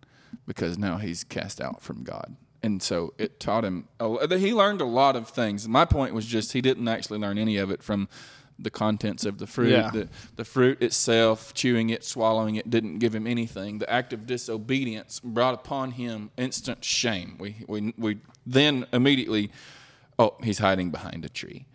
[0.45, 2.35] because now he's cast out from God.
[2.63, 5.67] And so it taught him, a- he learned a lot of things.
[5.67, 8.07] My point was just he didn't actually learn any of it from
[8.59, 9.71] the contents of the fruit.
[9.71, 9.89] Yeah.
[9.91, 13.79] The, the fruit itself, chewing it, swallowing it, didn't give him anything.
[13.79, 17.37] The act of disobedience brought upon him instant shame.
[17.39, 19.51] We, we, we then immediately,
[20.19, 21.65] oh, he's hiding behind a tree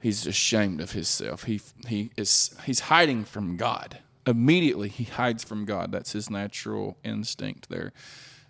[0.00, 1.44] he's ashamed of himself.
[1.44, 3.98] He he is he's hiding from God.
[4.26, 5.92] Immediately he hides from God.
[5.92, 7.92] That's his natural instinct there.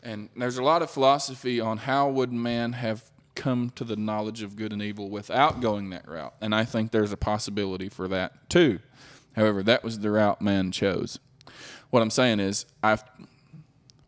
[0.03, 4.43] And there's a lot of philosophy on how would man have come to the knowledge
[4.43, 6.35] of good and evil without going that route.
[6.41, 8.81] And I think there's a possibility for that too.
[9.37, 11.19] However, that was the route man chose.
[11.91, 12.99] What I'm saying is I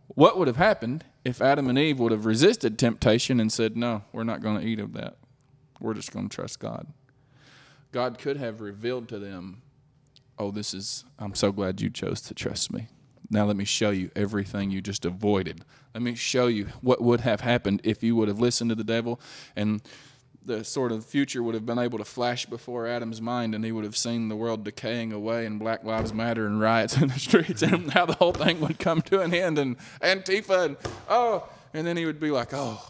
[0.08, 4.02] what would have happened if Adam and Eve would have resisted temptation and said, "No,
[4.12, 5.16] we're not going to eat of that.
[5.78, 6.88] We're just going to trust God."
[7.92, 9.62] God could have revealed to them,
[10.38, 12.86] Oh, this is, I'm so glad you chose to trust me.
[13.30, 15.64] Now let me show you everything you just avoided.
[15.94, 18.84] Let me show you what would have happened if you would have listened to the
[18.84, 19.20] devil.
[19.54, 19.82] And
[20.44, 23.72] the sort of future would have been able to flash before Adam's mind, and he
[23.72, 27.18] would have seen the world decaying away and Black Lives Matter and riots in the
[27.18, 30.76] streets, and how the whole thing would come to an end, and Antifa, and
[31.08, 32.82] oh, and then he would be like, Oh,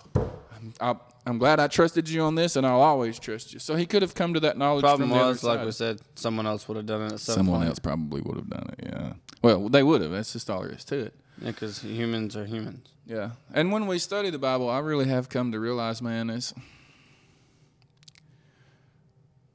[0.80, 3.58] I'm, I'm glad I trusted you on this, and I'll always trust you.
[3.58, 4.82] So he could have come to that knowledge.
[4.82, 7.68] Problem was, like we said, someone else would have done it at some someone point.
[7.68, 8.90] else probably would have done it.
[8.92, 9.12] Yeah.
[9.42, 10.10] Well, they would have.
[10.10, 11.14] That's just all there is to it.
[11.40, 12.88] Yeah, because humans are humans.
[13.06, 13.30] Yeah.
[13.52, 16.52] And when we study the Bible, I really have come to realize, man, is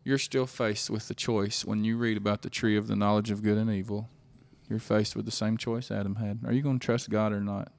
[0.03, 3.31] you're still faced with the choice when you read about the tree of the knowledge
[3.31, 4.09] of good and evil.
[4.69, 6.39] You're faced with the same choice Adam had.
[6.45, 7.71] Are you going to trust God or not?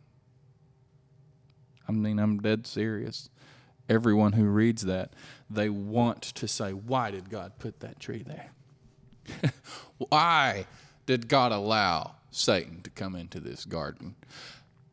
[1.89, 3.29] I mean, I'm dead serious.
[3.89, 5.13] Everyone who reads that,
[5.49, 9.53] they want to say, Why did God put that tree there?
[9.99, 10.67] Why
[11.07, 14.17] did God allow Satan to come into this garden?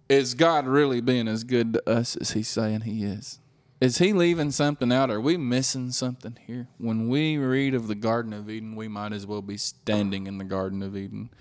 [0.07, 3.39] Is God really being as good to us as he's saying he is?
[3.81, 5.09] Is he leaving something out?
[5.09, 6.67] Are we missing something here?
[6.77, 10.37] When we read of the Garden of Eden, we might as well be standing in
[10.37, 11.31] the Garden of Eden.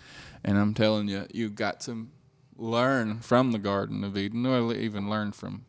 [0.43, 2.09] And I'm telling you, you've got to
[2.57, 5.65] learn from the Garden of Eden, or even learn from,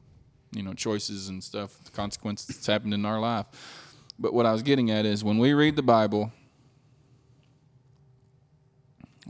[0.52, 3.46] you know, choices and stuff, consequences that's happened in our life.
[4.18, 6.32] But what I was getting at is when we read the Bible,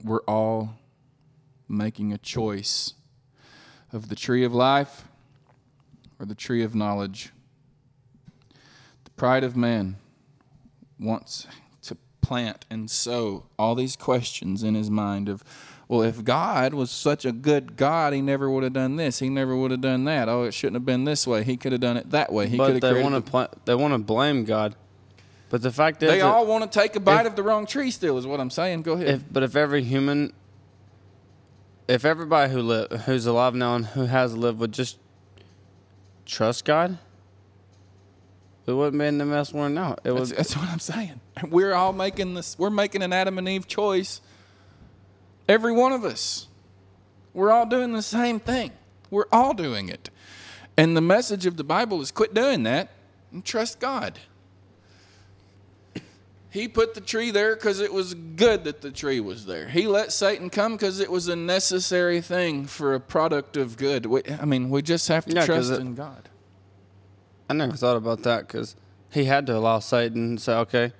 [0.01, 0.75] we're all
[1.67, 2.93] making a choice
[3.91, 5.05] of the tree of life
[6.19, 7.31] or the tree of knowledge.
[9.03, 9.97] The pride of man
[10.99, 11.47] wants
[11.83, 15.43] to plant and sow all these questions in his mind of,
[15.87, 19.19] well, if God was such a good God, he never would have done this.
[19.19, 20.29] He never would have done that.
[20.29, 21.43] Oh, it shouldn't have been this way.
[21.43, 22.47] He could have done it that way.
[22.47, 24.75] He could but have they want to pl- they want to blame God.
[25.53, 27.43] But the fact is, They that all want to take a bite if- of the
[27.43, 28.81] wrong tree still is what I'm saying.
[28.81, 29.07] Go ahead.
[29.07, 30.33] if but if every human,
[31.87, 34.97] if everybody who live who's alive now and who has lived would just
[36.25, 36.97] trust God,
[38.65, 39.95] we wouldn't be in the mess we're in now.
[40.03, 41.21] It That's, that's what I'm saying.
[41.47, 42.57] We're all making this.
[42.57, 44.21] We're making an Adam and Eve choice.
[45.47, 46.47] Every one of us.
[47.31, 48.71] We're all doing the same thing.
[49.11, 50.09] We're all doing it.
[50.75, 52.89] And the message of the Bible is quit doing that
[53.31, 54.17] and trust God.
[56.53, 59.67] He put the tree there because it was good that the tree was there.
[59.69, 64.05] He let Satan come because it was a necessary thing for a product of good.
[64.05, 66.29] We, I mean, we just have to Yeah, trust it- in God.
[67.49, 68.75] I never thought about that because
[69.09, 70.93] he had to allow Satan to say, "Okay,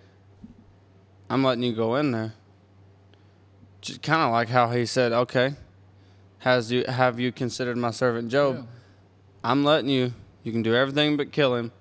[1.29, 2.33] I'm letting you go in there."
[3.79, 5.53] Just kind of like how he said, "Okay,
[6.39, 8.67] has you have you considered my servant Job?"
[9.43, 10.13] I'm letting you.
[10.43, 11.71] You can do everything but kill him.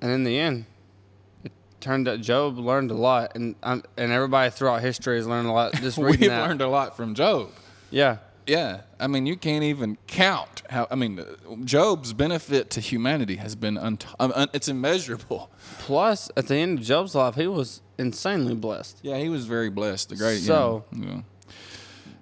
[0.00, 0.66] And in the end,
[1.80, 5.52] turned out Job learned a lot, and um, and everybody throughout history has learned a
[5.52, 5.74] lot.
[5.74, 6.46] Just reading We've that.
[6.46, 7.50] learned a lot from Job.
[7.90, 10.86] Yeah, Yeah, I mean, you can't even count how.
[10.90, 11.24] I mean,
[11.64, 15.50] Job's benefit to humanity has been unt- un- it's immeasurable.
[15.80, 18.98] Plus, at the end of Job's life, he was insanely blessed.
[19.02, 20.10] Yeah, he was very blessed.
[20.10, 20.38] The great.
[20.40, 21.20] So- yeah, yeah.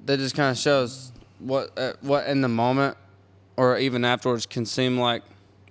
[0.07, 2.97] That just kind of shows what uh, what in the moment,
[3.57, 5.23] or even afterwards, can seem like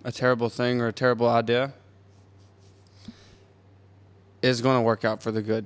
[0.03, 1.73] a terrible thing or a terrible idea,
[4.47, 5.65] is going to work out for the good.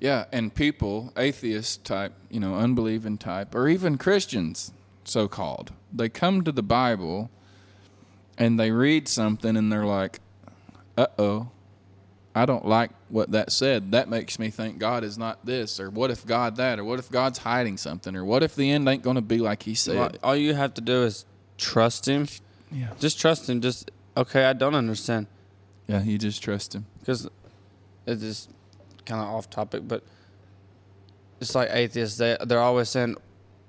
[0.00, 4.72] Yeah, and people, atheist type, you know, unbelieving type, or even Christians,
[5.04, 7.30] so called, they come to the Bible
[8.36, 10.20] and they read something and they're like,
[10.98, 11.48] uh oh,
[12.34, 13.92] I don't like what that said.
[13.92, 16.98] That makes me think God is not this, or what if God that, or what
[16.98, 19.74] if God's hiding something, or what if the end ain't going to be like He
[19.74, 19.96] said?
[19.96, 21.24] All- All you have to do is
[21.56, 22.26] trust him.
[22.72, 22.88] Yeah.
[22.98, 23.60] Just trust him.
[23.60, 24.44] Just okay.
[24.44, 25.28] I don't understand
[25.86, 26.86] Yeah, you just trust Him.
[27.00, 27.28] because
[28.06, 28.50] it's just
[29.06, 30.02] kind of off topic, but
[31.40, 32.18] it's like atheists.
[32.18, 33.16] They they're always saying,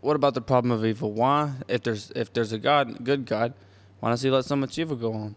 [0.01, 1.11] "What about the problem of evil?
[1.11, 3.53] Why, if there's if there's a God, good God,
[3.99, 5.35] why does He let so much evil go on?"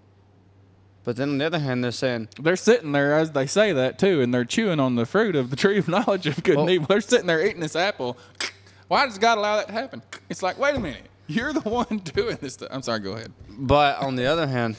[1.04, 3.98] But then on the other hand, they're saying, They're sitting there as they say that
[3.98, 6.68] too, and they're chewing on the fruit of the tree of knowledge of good and
[6.68, 6.86] evil.
[6.86, 8.18] They're sitting there eating this apple.
[8.88, 10.02] Why does God allow that to happen?
[10.28, 12.54] It's like, wait a minute, you're the one doing this.
[12.54, 12.68] Stuff.
[12.70, 13.00] I'm sorry.
[13.00, 13.32] Go ahead.
[13.48, 14.76] But on the other hand,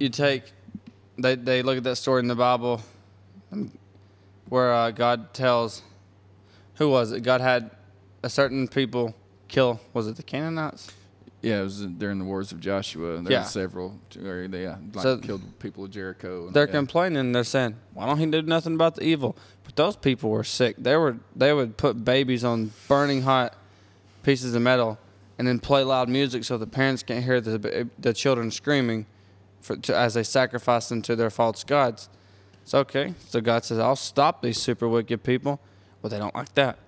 [0.00, 0.42] you take
[1.18, 2.80] they they look at that story in the Bible
[4.48, 5.82] where uh, God tells
[6.74, 7.20] who was it?
[7.22, 7.70] God had
[8.22, 9.14] a certain people
[9.48, 9.80] kill.
[9.92, 10.90] Was it the Canaanites?
[11.42, 13.20] Yeah, it was during the wars of Joshua.
[13.22, 13.40] There Yeah.
[13.42, 16.46] were several where they uh, like So- killed people of Jericho.
[16.46, 16.72] and- They're yeah.
[16.72, 17.32] complaining.
[17.32, 20.76] They're saying, "Why don't he do nothing about the evil?" But those people were sick.
[20.78, 23.54] They were they would put babies on burning hot
[24.22, 24.98] pieces of metal
[25.38, 29.06] and then play loud music so the parents can't hear the the children screaming
[29.60, 32.08] for, to, as they sacrifice them to their false gods.
[32.62, 33.14] It's okay.
[33.28, 35.60] So God says, "I'll stop these super wicked people."
[36.02, 36.78] Well, they don't like that.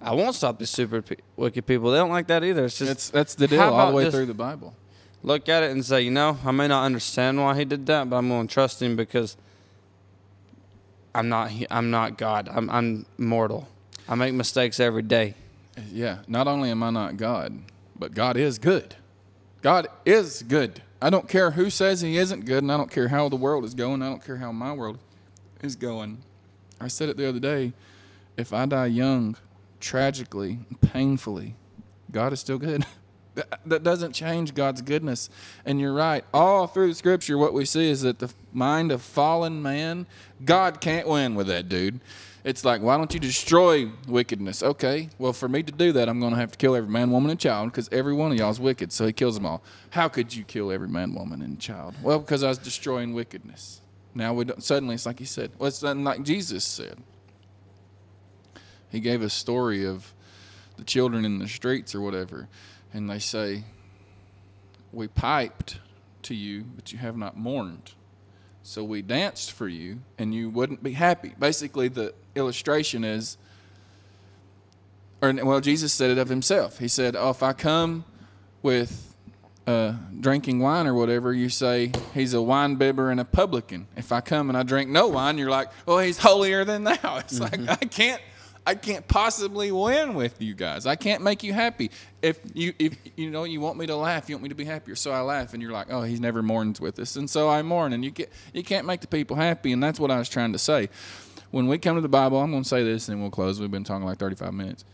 [0.00, 1.90] I won't stop these super pe- wicked people.
[1.90, 2.66] They don't like that either.
[2.66, 4.74] It's just It's that's the deal all the way through the Bible.
[5.22, 8.10] look at it and say, you know, I may not understand why he did that,
[8.10, 9.36] but I'm going to trust him because
[11.14, 12.48] I'm not I'm not God.
[12.52, 13.68] I'm I'm mortal.
[14.08, 15.34] I make mistakes every day.
[15.90, 17.58] Yeah, not only am I not God,
[17.98, 18.96] but God is good.
[19.62, 20.82] God is good.
[21.04, 23.66] I don't care who says he isn't good, and I don't care how the world
[23.66, 24.00] is going.
[24.00, 24.98] I don't care how my world
[25.60, 26.22] is going.
[26.80, 27.74] I said it the other day.
[28.38, 29.36] If I die young,
[29.80, 31.56] tragically, painfully,
[32.10, 32.86] God is still good.
[33.66, 35.28] That- doesn't change God's goodness.
[35.66, 36.24] And you're right.
[36.32, 40.06] All through the scripture, what we see is that the mind of fallen man,
[40.44, 41.98] God can't win with that dude.
[42.44, 44.62] It's like, why don't you destroy wickedness?
[44.62, 47.10] Okay, well, for me to do that, I'm going to have to kill every man,
[47.10, 48.92] woman, and child because every one of y'all is wicked.
[48.92, 49.62] So he kills them all.
[49.90, 51.94] How could you kill every man, woman, and child?
[52.02, 53.80] Well, because I was destroying wickedness.
[54.14, 55.52] Now we don't, suddenly it's like he said.
[55.58, 56.98] Well, it's like Jesus said.
[58.90, 60.12] He gave a story of
[60.76, 62.48] the children in the streets or whatever,
[62.92, 63.64] and they say,
[64.92, 65.80] "We piped
[66.22, 67.94] to you, but you have not mourned."
[68.62, 71.34] So we danced for you, and you wouldn't be happy.
[71.38, 73.36] Basically, the illustration is,
[75.22, 76.78] or well, Jesus said it of himself.
[76.78, 78.04] He said, "Oh, if I come
[78.62, 79.14] with
[79.66, 83.86] uh, drinking wine or whatever, you say he's a wine bibber and a publican.
[83.96, 87.18] If I come and I drink no wine, you're like, oh, he's holier than thou.
[87.24, 88.20] It's like I can't,
[88.66, 90.86] I can't possibly win with you guys.
[90.86, 91.90] I can't make you happy.
[92.20, 94.64] If you, if you know, you want me to laugh, you want me to be
[94.64, 97.48] happier, so I laugh, and you're like, oh, he's never mourns with us, and so
[97.48, 100.18] I mourn, and you get, you can't make the people happy, and that's what I
[100.18, 100.88] was trying to say.
[101.54, 103.60] When we come to the Bible, I'm going to say this, and then we'll close.
[103.60, 104.84] We've been talking like 35 minutes.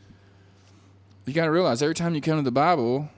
[1.24, 3.08] You got to realize every time you come to the Bible,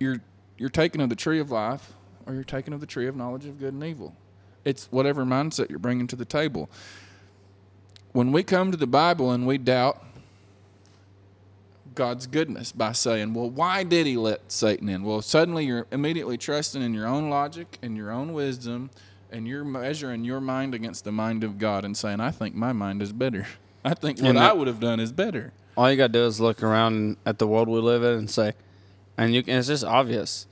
[0.00, 0.20] you're
[0.58, 1.92] you're taking of the tree of life
[2.26, 4.16] or you're taking of the tree of knowledge of good and evil.
[4.64, 6.68] It's whatever mindset you're bringing to the table.
[8.10, 10.04] When we come to the Bible and we doubt
[11.94, 16.38] God's goodness by saying, "Well, why did he let Satan in?" Well, suddenly you're immediately
[16.38, 18.90] trusting in your own logic and your own wisdom
[19.32, 22.72] and you're measuring your mind against the mind of God and saying, "I think my
[22.72, 23.46] mind is better.
[23.84, 26.40] I think what I would have done is better." All you got to do is
[26.40, 28.52] look around at the world we live in and say,
[29.16, 30.46] and you can, it's just obvious.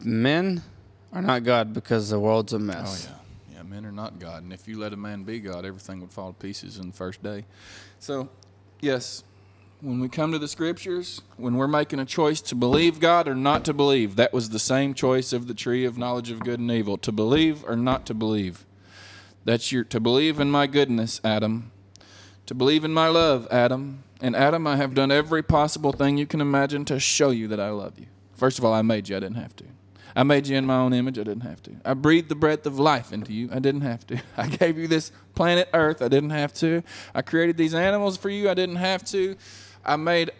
[0.00, 0.62] Men
[1.12, 3.08] are not God because the world's a mess.
[3.08, 3.20] Oh
[3.50, 3.62] yeah, yeah.
[3.62, 6.32] Men are not God, and if you let a man be God, everything would fall
[6.32, 7.44] to pieces in the first day.
[7.98, 8.28] So,
[8.80, 9.22] yes,
[9.80, 13.34] when we come to the scriptures, when we're making a choice to believe God or
[13.34, 16.58] not to believe, that was the same choice of the tree of knowledge of good
[16.58, 18.64] and evil: to believe or not to believe.
[19.44, 21.70] That's your to believe in my goodness, Adam.
[22.46, 24.02] To believe in my love, Adam.
[24.20, 27.60] And Adam, I have done every possible thing you can imagine to show you that
[27.60, 28.06] I love you.
[28.34, 29.16] First of all, I made you.
[29.16, 29.64] I didn't have to.
[30.16, 31.18] I made you in my own image.
[31.18, 31.76] I didn't have to.
[31.84, 33.48] I breathed the breath of life into you.
[33.52, 34.20] I didn't have to.
[34.36, 36.02] I gave you this planet Earth.
[36.02, 36.82] I didn't have to.
[37.14, 38.50] I created these animals for you.
[38.50, 39.36] I didn't have to.
[39.88, 40.30] I made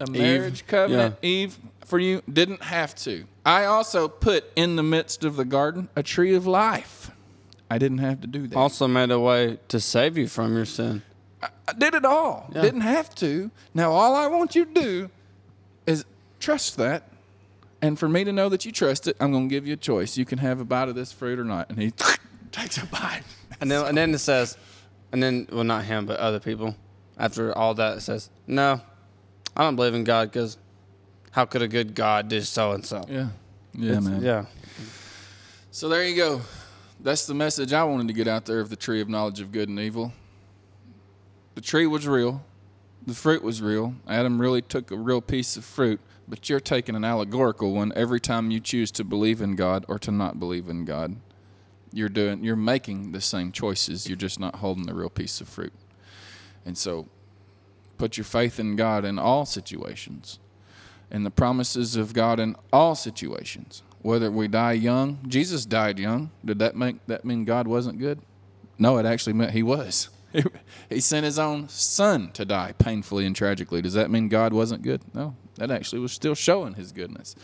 [0.00, 2.22] a marriage covenant, Eve, for you.
[2.30, 3.26] Didn't have to.
[3.44, 7.10] I also put in the midst of the garden a tree of life.
[7.70, 8.56] I didn't have to do that.
[8.56, 11.02] Also made a way to save you from your sin.
[11.42, 12.50] I did it all.
[12.54, 12.62] Yeah.
[12.62, 13.50] Didn't have to.
[13.74, 15.10] Now all I want you to do
[15.86, 16.04] is
[16.40, 17.10] trust that.
[17.82, 19.76] And for me to know that you trust it, I'm going to give you a
[19.76, 20.16] choice.
[20.16, 21.68] You can have a bite of this fruit or not.
[21.68, 21.92] And he
[22.52, 23.22] takes a bite.
[23.60, 24.56] And then, and then it says,
[25.12, 26.76] and then, well, not him, but other people.
[27.18, 28.80] After all that, it says, no,
[29.56, 30.58] I don't believe in God because
[31.30, 33.04] how could a good God do so and so?
[33.08, 33.28] Yeah.
[33.74, 34.22] Yeah, man.
[34.22, 34.46] Yeah.
[35.70, 36.40] So there you go.
[37.00, 39.52] That's the message I wanted to get out there of the tree of knowledge of
[39.52, 40.12] good and evil.
[41.54, 42.44] The tree was real.
[43.06, 43.94] The fruit was real.
[44.08, 48.20] Adam really took a real piece of fruit, but you're taking an allegorical one every
[48.20, 51.16] time you choose to believe in God or to not believe in God.
[51.92, 54.08] You're doing you're making the same choices.
[54.08, 55.72] You're just not holding the real piece of fruit.
[56.64, 57.08] And so
[57.98, 60.38] put your faith in God in all situations.
[61.10, 63.82] And the promises of God in all situations.
[64.02, 66.30] Whether we die young, Jesus died young.
[66.44, 68.20] Did that make that mean God wasn't good?
[68.78, 70.10] No, it actually meant he was.
[70.90, 73.80] he sent his own son to die painfully and tragically.
[73.80, 75.02] Does that mean God wasn't good?
[75.14, 77.36] No, that actually was still showing his goodness.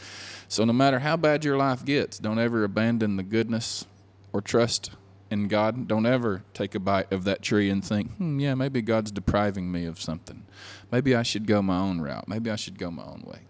[0.49, 3.87] So no matter how bad your life gets, don't ever abandon the goodness
[4.33, 4.91] or trust
[5.31, 5.89] in God.
[5.89, 9.71] Don't ever take a bite of that tree and think, hmm, yeah, maybe God's depriving
[9.71, 10.45] me of something.
[10.91, 12.29] Maybe I should go my own route.
[12.29, 13.41] Maybe I should go my own way.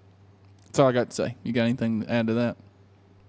[0.66, 1.36] That's all I got to say.
[1.42, 2.56] You got anything to add to that?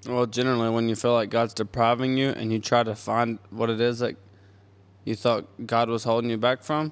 [0.08, 3.70] Well, generally, when you feel like God's depriving you and you try to find what
[3.70, 4.16] it is that
[5.06, 6.92] you thought God was holding you back from,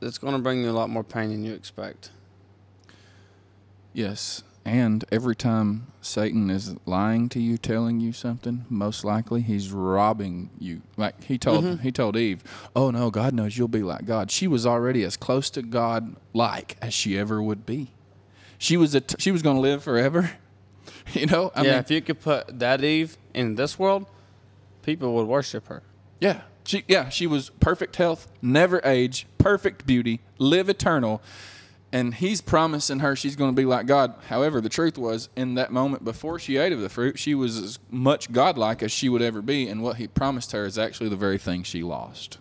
[0.00, 2.10] it's going to bring you a lot more pain than you expect.
[3.92, 4.42] Yes.
[4.64, 10.50] And every time Satan is lying to you, telling you something, most likely he's robbing
[10.58, 10.82] you.
[10.96, 11.82] Like he told mm-hmm.
[11.82, 12.44] he told Eve,
[12.76, 16.14] "Oh no, God knows you'll be like God." She was already as close to God
[16.34, 17.92] like as she ever would be.
[18.58, 20.32] She was a t- she was going to live forever.
[21.12, 24.06] You know, I yeah, mean, if you could put that Eve in this world,
[24.82, 25.82] people would worship her.
[26.20, 26.42] Yeah.
[26.64, 31.20] She yeah, she was perfect health, never age, perfect beauty, live eternal.
[31.92, 34.14] And he's promising her she's going to be like God.
[34.28, 37.58] However, the truth was, in that moment before she ate of the fruit, she was
[37.58, 39.68] as much godlike as she would ever be.
[39.68, 42.38] And what he promised her is actually the very thing she lost.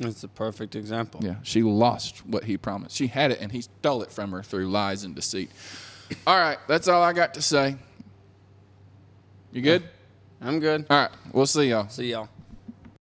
[0.00, 1.20] It's a perfect example.
[1.22, 2.96] Yeah, she lost what he promised.
[2.96, 5.50] She had it, and he stole it from her through lies and deceit.
[6.26, 7.76] All right, that's all I got to say.
[9.52, 9.82] You good?
[10.40, 10.86] I'm good.
[10.88, 11.88] All right, we'll see y'all.
[11.88, 12.28] See y'all.